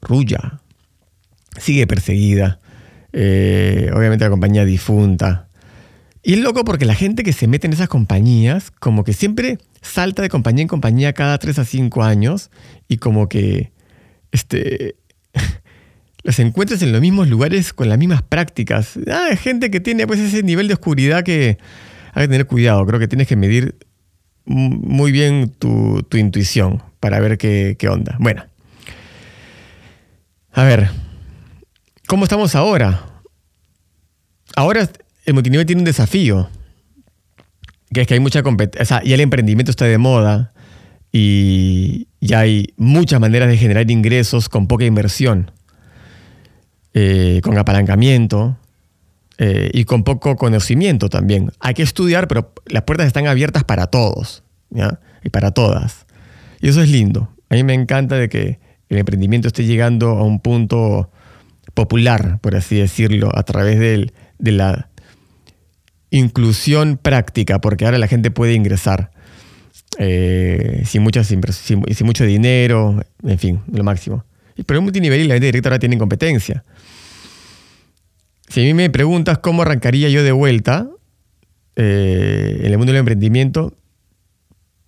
Ruya. 0.00 0.60
Sigue 1.58 1.86
perseguida. 1.86 2.60
Eh, 3.12 3.90
obviamente 3.94 4.24
la 4.24 4.30
compañía 4.30 4.64
difunta. 4.64 5.48
Y 6.22 6.34
es 6.34 6.40
loco 6.40 6.64
porque 6.64 6.86
la 6.86 6.94
gente 6.94 7.22
que 7.22 7.32
se 7.32 7.46
mete 7.46 7.66
en 7.66 7.74
esas 7.74 7.88
compañías, 7.88 8.70
como 8.70 9.04
que 9.04 9.12
siempre 9.12 9.58
salta 9.82 10.22
de 10.22 10.30
compañía 10.30 10.62
en 10.62 10.68
compañía 10.68 11.12
cada 11.12 11.36
3 11.36 11.58
a 11.58 11.64
5 11.64 12.02
años 12.02 12.50
y 12.88 12.96
como 12.96 13.28
que 13.28 13.72
este, 14.32 14.96
los 16.24 16.38
encuentras 16.38 16.80
en 16.82 16.90
los 16.90 17.02
mismos 17.02 17.28
lugares 17.28 17.74
con 17.74 17.88
las 17.90 17.98
mismas 17.98 18.22
prácticas. 18.22 18.98
Ah, 19.12 19.36
gente 19.36 19.70
que 19.70 19.78
tiene 19.78 20.06
pues 20.06 20.18
ese 20.18 20.42
nivel 20.42 20.68
de 20.68 20.74
oscuridad 20.74 21.22
que 21.22 21.58
hay 22.14 22.24
que 22.24 22.28
tener 22.28 22.46
cuidado. 22.46 22.84
Creo 22.86 22.98
que 22.98 23.06
tienes 23.06 23.28
que 23.28 23.36
medir 23.36 23.76
muy 24.46 25.12
bien 25.12 25.50
tu, 25.58 26.04
intuición 26.14 26.82
para 26.98 27.20
ver 27.20 27.36
qué, 27.36 27.76
onda. 27.90 28.16
Bueno. 28.18 28.46
A 30.52 30.64
ver. 30.64 30.88
¿Cómo 32.06 32.24
estamos 32.24 32.54
ahora? 32.54 33.04
Ahora 34.56 34.88
el 35.26 35.34
multinivel 35.34 35.66
tiene 35.66 35.82
un 35.82 35.86
desafío. 35.86 36.48
Que 37.92 38.00
es 38.00 38.06
que 38.06 38.14
hay 38.14 38.20
mucha 38.20 38.42
competencia. 38.42 38.82
O 38.82 38.86
sea, 38.86 39.02
ya 39.06 39.14
el 39.14 39.20
emprendimiento 39.20 39.70
está 39.70 39.84
de 39.84 39.98
moda. 39.98 40.54
Y 41.12 42.08
ya 42.22 42.40
hay 42.40 42.72
muchas 42.78 43.20
maneras 43.20 43.50
de 43.50 43.58
generar 43.58 43.90
ingresos 43.90 44.48
con 44.48 44.66
poca 44.66 44.86
inversión. 44.86 45.50
Eh, 46.96 47.40
con 47.42 47.58
apalancamiento 47.58 48.56
eh, 49.38 49.68
y 49.74 49.84
con 49.84 50.04
poco 50.04 50.36
conocimiento 50.36 51.08
también. 51.08 51.50
Hay 51.58 51.74
que 51.74 51.82
estudiar, 51.82 52.28
pero 52.28 52.52
las 52.66 52.84
puertas 52.84 53.08
están 53.08 53.26
abiertas 53.26 53.64
para 53.64 53.88
todos 53.88 54.44
y 55.22 55.28
para 55.30 55.50
todas. 55.50 56.06
Y 56.60 56.68
eso 56.68 56.80
es 56.82 56.88
lindo. 56.88 57.34
A 57.50 57.56
mí 57.56 57.64
me 57.64 57.74
encanta 57.74 58.16
de 58.16 58.28
que 58.28 58.60
el 58.88 58.98
emprendimiento 58.98 59.48
esté 59.48 59.64
llegando 59.64 60.10
a 60.10 60.22
un 60.22 60.38
punto 60.38 61.10
popular, 61.74 62.38
por 62.40 62.54
así 62.54 62.76
decirlo, 62.76 63.30
a 63.34 63.42
través 63.42 63.80
de 63.80 64.52
la 64.52 64.88
inclusión 66.10 66.96
práctica, 66.96 67.60
porque 67.60 67.86
ahora 67.86 67.98
la 67.98 68.06
gente 68.06 68.30
puede 68.30 68.54
ingresar 68.54 69.10
eh, 69.98 70.82
sin, 70.86 71.02
muchas 71.02 71.26
sin, 71.26 71.40
sin, 71.52 72.06
mucho 72.06 72.24
dinero, 72.24 73.02
en 73.22 73.38
fin, 73.38 73.60
lo 73.70 73.84
máximo. 73.84 74.24
Pero 74.66 74.78
en 74.78 74.84
multinivel 74.84 75.20
y 75.20 75.24
la 75.24 75.34
venta 75.34 75.46
directa 75.46 75.70
ahora 75.70 75.98
competencia. 75.98 76.62
Si 78.54 78.60
a 78.60 78.64
mí 78.66 78.72
me 78.72 78.88
preguntas 78.88 79.38
cómo 79.38 79.62
arrancaría 79.62 80.08
yo 80.10 80.22
de 80.22 80.30
vuelta 80.30 80.88
eh, 81.74 82.58
en 82.60 82.66
el 82.70 82.78
mundo 82.78 82.92
del 82.92 83.00
emprendimiento, 83.00 83.76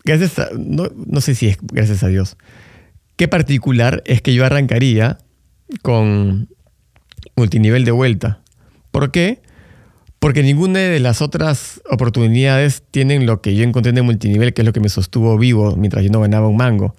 gracias 0.05 0.38
a, 0.38 0.50
no, 0.57 0.85
no, 0.94 1.20
sé 1.20 1.35
si 1.35 1.48
es 1.48 1.59
gracias 1.61 2.05
a 2.05 2.07
Dios, 2.07 2.37
qué 3.16 3.26
particular 3.26 4.05
es 4.07 4.22
que 4.22 4.35
yo 4.35 4.44
arrancaría 4.44 5.18
con 5.83 6.48
multinivel 7.35 7.85
de 7.85 7.90
vuelta. 7.90 8.40
¿Por 8.92 9.11
qué? 9.11 9.42
Porque 10.20 10.44
ninguna 10.44 10.79
de 10.79 11.00
las 11.00 11.20
otras 11.20 11.83
oportunidades 11.90 12.85
tienen 12.92 13.26
lo 13.26 13.42
que 13.42 13.57
yo 13.57 13.64
encontré 13.64 13.90
en 13.90 13.96
el 13.96 14.05
multinivel, 14.05 14.55
que 14.55 14.62
es 14.62 14.66
lo 14.66 14.72
que 14.72 14.79
me 14.79 14.90
sostuvo 14.90 15.37
vivo 15.38 15.74
mientras 15.74 16.05
yo 16.05 16.11
no 16.12 16.20
ganaba 16.20 16.46
un 16.46 16.57
mango 16.57 16.94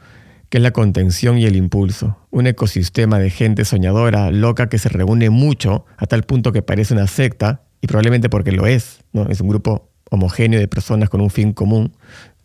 que 0.50 0.58
es 0.58 0.64
la 0.64 0.72
contención 0.72 1.38
y 1.38 1.46
el 1.46 1.56
impulso. 1.56 2.18
Un 2.32 2.48
ecosistema 2.48 3.20
de 3.20 3.30
gente 3.30 3.66
soñadora, 3.66 4.32
loca, 4.32 4.70
que 4.70 4.78
se 4.78 4.90
reúne 4.90 5.30
mucho 5.30 5.86
a 5.98 6.06
tal 6.06 6.24
punto 6.24 6.52
que 6.52 6.62
parece 6.62 6.94
una 6.94 7.08
secta, 7.08 7.64
y 7.82 7.88
probablemente 7.88 8.30
porque 8.30 8.52
lo 8.52 8.66
es, 8.66 9.02
¿no? 9.14 9.28
Es 9.30 9.42
un 9.42 9.50
grupo 9.50 9.90
homogéneo 10.10 10.60
de 10.60 10.68
personas 10.68 11.10
con 11.10 11.22
un 11.22 11.30
fin 11.30 11.54
común. 11.54 11.94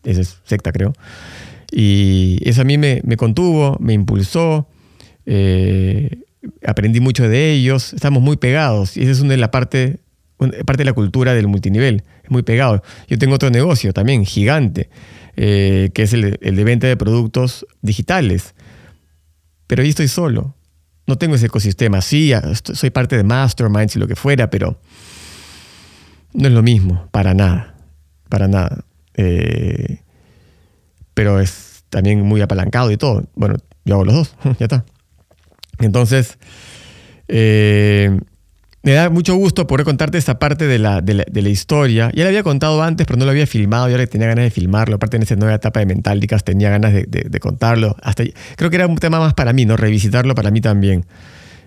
Esa 0.04 0.20
es 0.20 0.38
secta, 0.44 0.72
creo. 0.72 0.92
Y 1.70 2.38
eso 2.44 2.62
a 2.62 2.64
mí 2.64 2.76
me, 2.76 3.00
contuvo, 3.16 3.78
me 3.80 3.94
impulsó, 3.94 4.68
eh, 5.24 6.18
aprendí 6.66 7.00
mucho 7.00 7.28
de 7.28 7.52
ellos, 7.52 7.94
estamos 7.94 8.22
muy 8.22 8.36
pegados, 8.36 8.96
y 8.96 9.02
esa 9.02 9.12
es 9.12 9.20
una 9.20 9.30
de 9.30 9.38
la 9.38 9.50
parte, 9.50 10.00
parte 10.64 10.78
de 10.78 10.84
la 10.84 10.92
cultura 10.92 11.34
del 11.34 11.48
multinivel, 11.48 12.02
es 12.24 12.30
muy 12.30 12.42
pegado. 12.42 12.82
Yo 13.08 13.18
tengo 13.18 13.34
otro 13.34 13.50
negocio 13.50 13.92
también, 13.92 14.24
gigante 14.24 14.88
eh, 15.36 15.90
que 15.94 16.02
es 16.02 16.12
el, 16.12 16.38
de 16.40 16.64
venta 16.64 16.86
de 16.86 16.96
productos 16.96 17.66
digitales. 17.80 18.54
Pero 19.66 19.82
ahí 19.82 19.88
estoy 19.88 20.08
solo. 20.08 20.54
No 21.06 21.16
tengo 21.16 21.34
ese 21.34 21.46
ecosistema. 21.46 22.00
Sí, 22.00 22.32
soy 22.62 22.90
parte 22.90 23.16
de 23.16 23.24
masterminds 23.24 23.96
y 23.96 23.98
lo 23.98 24.06
que 24.06 24.16
fuera, 24.16 24.50
pero 24.50 24.78
no 26.34 26.48
es 26.48 26.54
lo 26.54 26.62
mismo, 26.62 27.08
para 27.10 27.34
nada. 27.34 27.74
Para 28.28 28.48
nada. 28.48 28.84
Eh, 29.14 30.00
pero 31.14 31.40
es 31.40 31.84
también 31.88 32.22
muy 32.22 32.40
apalancado 32.40 32.90
y 32.90 32.96
todo. 32.96 33.24
Bueno, 33.34 33.56
yo 33.84 33.94
hago 33.94 34.04
los 34.04 34.14
dos, 34.14 34.34
ya 34.58 34.66
está. 34.66 34.84
Entonces, 35.78 36.38
eh, 37.28 38.18
me 38.82 38.92
da 38.92 39.10
mucho 39.10 39.36
gusto 39.36 39.66
poder 39.66 39.84
contarte 39.84 40.18
esta 40.18 40.38
parte 40.38 40.66
de 40.66 40.78
la, 40.78 41.00
de 41.00 41.14
la, 41.14 41.48
historia. 41.48 42.10
Ya 42.14 42.24
la 42.24 42.30
había 42.30 42.42
contado 42.42 42.82
antes, 42.82 43.06
pero 43.06 43.16
no 43.16 43.24
lo 43.24 43.30
había 43.30 43.46
filmado 43.46 43.88
y 43.88 43.92
ahora 43.92 44.06
tenía 44.06 44.26
ganas 44.26 44.44
de 44.44 44.50
filmarlo. 44.50 44.96
Aparte, 44.96 45.16
en 45.16 45.22
esa 45.22 45.36
nueva 45.36 45.54
etapa 45.54 45.80
de 45.80 45.86
Mentálicas 45.86 46.42
tenía 46.42 46.68
ganas 46.70 46.92
de, 46.92 47.40
contarlo. 47.40 47.96
Hasta, 48.02 48.24
creo 48.56 48.70
que 48.70 48.76
era 48.76 48.88
un 48.88 48.96
tema 48.96 49.20
más 49.20 49.34
para 49.34 49.52
mí, 49.52 49.66
¿no? 49.66 49.76
Revisitarlo 49.76 50.34
para 50.34 50.50
mí 50.50 50.60
también. 50.60 51.06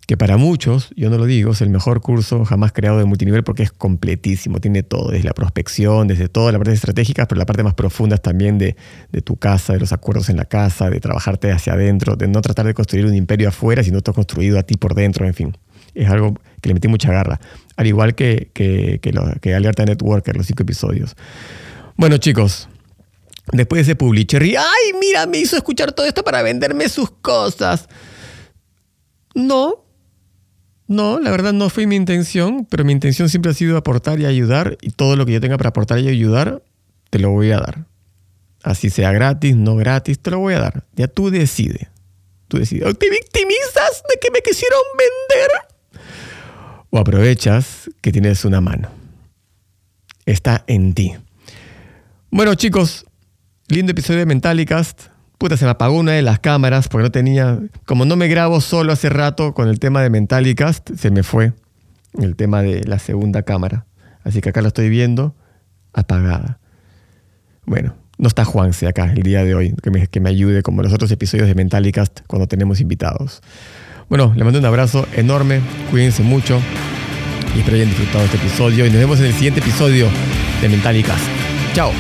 que 0.09 0.17
para 0.17 0.39
muchos, 0.39 0.89
yo 0.97 1.11
no 1.11 1.19
lo 1.19 1.27
digo, 1.27 1.53
es 1.53 1.61
el 1.61 1.69
mejor 1.69 2.01
curso 2.01 2.43
jamás 2.47 2.73
creado 2.73 2.97
de 2.97 3.05
multinivel 3.05 3.45
porque 3.45 3.63
es 3.63 3.73
completísimo, 3.73 4.59
tiene 4.59 4.83
todo, 4.83 5.11
desde 5.11 5.25
la 5.25 5.35
prospección, 5.35 6.09
desde 6.09 6.31
toda 6.31 6.51
la 6.51 6.57
parte 6.57 6.73
estratégica, 6.73 7.29
pero 7.29 7.39
la 7.39 7.45
parte 7.45 7.63
más 7.63 7.75
profunda 7.75 8.17
también 8.17 8.57
de, 8.57 8.75
tu 9.23 9.37
casa, 9.37 9.75
de 9.75 9.81
los 9.81 9.93
acuerdos 9.93 10.31
en 10.31 10.39
la 10.39 10.47
casa, 10.47 10.89
de 10.89 10.99
trabajarte 10.99 11.53
hacia 11.53 11.75
adentro, 11.75 12.17
de 12.17 12.27
no 12.27 12.41
tratar 12.41 12.65
de 12.65 12.73
construir 12.73 13.05
un 13.05 13.15
imperio 13.15 13.51
afuera, 13.51 13.85
sino 13.85 14.01
todo 14.01 14.15
construido 14.15 14.59
a 14.59 14.63
ti 14.63 14.79
por 14.79 14.95
dentro, 14.95 15.27
en 15.27 15.35
fin. 15.35 15.59
Es 15.95 16.09
algo 16.09 16.41
que 16.63 16.71
le 16.71 16.75
metí 16.75 16.89
mucha 16.89 17.13
garra, 17.13 17.39
al 17.77 17.87
igual 17.87 18.15
que, 18.15 18.51
que, 18.55 19.01
que, 19.03 19.55
Alerta 19.55 19.85
Networker, 19.85 20.39
los 20.39 20.47
cinco 20.47 20.63
episodios. 20.63 21.17
Bueno 21.99 22.17
chicos, 22.17 22.71
después 23.53 23.81
de 23.81 23.93
ese 23.93 23.95
publisher, 23.95 24.43
y 24.43 24.57
¡ay, 24.57 24.95
mira, 24.99 25.27
me 25.27 25.37
hizo 25.37 25.55
escuchar 25.55 25.93
todo 25.93 26.07
esto 26.07 26.25
para 26.25 26.41
venderme 26.41 26.89
sus 26.89 27.11
cosas! 27.11 27.91
No, 29.35 29.85
no, 30.89 31.21
la 31.21 31.31
verdad 31.31 31.53
no 31.53 31.69
fue 31.69 31.87
mi 31.87 31.97
intención, 31.97 32.65
pero 32.65 32.83
mi 32.83 32.93
intención 32.93 33.29
siempre 33.29 33.51
ha 33.51 33.55
sido 33.55 33.77
aportar 33.77 34.19
y 34.21 34.25
ayudar 34.25 34.79
y 34.81 34.91
todo 34.91 35.17
lo 35.17 35.27
que 35.27 35.33
yo 35.33 35.41
tenga 35.41 35.59
para 35.59 35.69
aportar 35.69 35.99
y 35.99 36.09
ayudar, 36.09 36.63
te 37.11 37.19
lo 37.19 37.31
voy 37.31 37.51
a 37.53 37.59
dar. 37.59 37.85
Así 38.63 38.89
sea 38.89 39.13
gratis, 39.13 39.55
no 39.55 39.77
gratis, 39.77 40.19
te 40.19 40.31
lo 40.31 40.39
voy 40.39 40.55
a 40.55 40.61
dar. 40.61 40.85
Ya 40.97 41.07
tú 41.07 41.31
decides. 41.31 41.89
Tú 42.49 42.59
decides. 42.59 42.99
¿Te 42.99 43.11
victimizas 43.11 44.03
de 44.09 44.19
que 44.19 44.31
me 44.33 44.41
quisieron 44.41 44.81
vender? 44.97 46.03
O 46.89 46.99
aprovechas 46.99 47.91
que 48.01 48.11
tienes 48.11 48.47
una 48.47 48.63
mano. 48.63 48.89
Está 50.25 50.65
en 50.67 50.95
ti. 50.95 51.15
Bueno 52.31 52.55
chicos, 52.55 53.05
lindo 53.69 53.93
episodio 53.93 54.21
de 54.21 54.27
Mentalicast. 54.27 55.09
Puta, 55.39 55.57
se 55.57 55.65
me 55.65 55.71
apagó 55.71 55.97
una 55.97 56.13
de 56.13 56.23
las 56.23 56.41
cámaras 56.41 56.89
porque 56.89 57.05
no 57.05 57.13
tenía. 57.13 57.61
Como 57.87 58.05
no 58.05 58.17
me 58.17 58.27
grabo 58.27 58.61
solo 58.61 58.93
hace 58.93 59.09
rato 59.09 59.55
con 59.55 59.69
el 59.69 59.79
tema 59.79 60.03
de 60.03 60.11
Mentalicast, 60.11 60.91
se 60.97 61.11
me 61.11 61.23
fue 61.23 61.53
el 62.21 62.35
tema 62.35 62.63
de 62.63 62.83
la 62.85 62.99
segunda 62.99 63.43
cámara. 63.43 63.87
Así 64.25 64.41
que 64.41 64.49
acá 64.49 64.63
lo 64.63 64.69
estoy 64.69 64.89
viendo 64.89 65.37
apagada. 65.93 66.59
Bueno, 67.65 67.95
no 68.19 68.27
está 68.27 68.45
Juanse 68.45 68.89
acá 68.89 69.13
el 69.13 69.23
día 69.23 69.45
de 69.45 69.55
hoy, 69.55 69.75
que 69.81 69.91
me, 69.91 70.09
que 70.09 70.21
me 70.21 70.29
ayude 70.29 70.63
como 70.63 70.83
los 70.83 70.93
otros 70.93 71.11
episodios 71.13 71.47
de 71.47 71.55
Mentalicast 71.55 72.21
cuando 72.27 72.49
tenemos 72.49 72.81
invitados. 72.81 73.41
Bueno, 74.09 74.33
le 74.35 74.43
mando 74.43 74.59
un 74.59 74.65
abrazo 74.65 75.07
enorme, 75.15 75.61
cuídense 75.91 76.23
mucho 76.23 76.61
y 77.55 77.61
espero 77.61 77.77
hayan 77.77 77.89
disfrutado 77.89 78.25
este 78.25 78.39
episodio 78.39 78.87
y 78.87 78.91
nos 78.91 78.99
vemos 78.99 79.21
en 79.21 79.27
el 79.27 79.35
siguiente 79.35 79.61
episodio 79.61 80.09
de 80.61 80.69
Mentalicast. 80.69 81.25
Chao. 81.75 81.93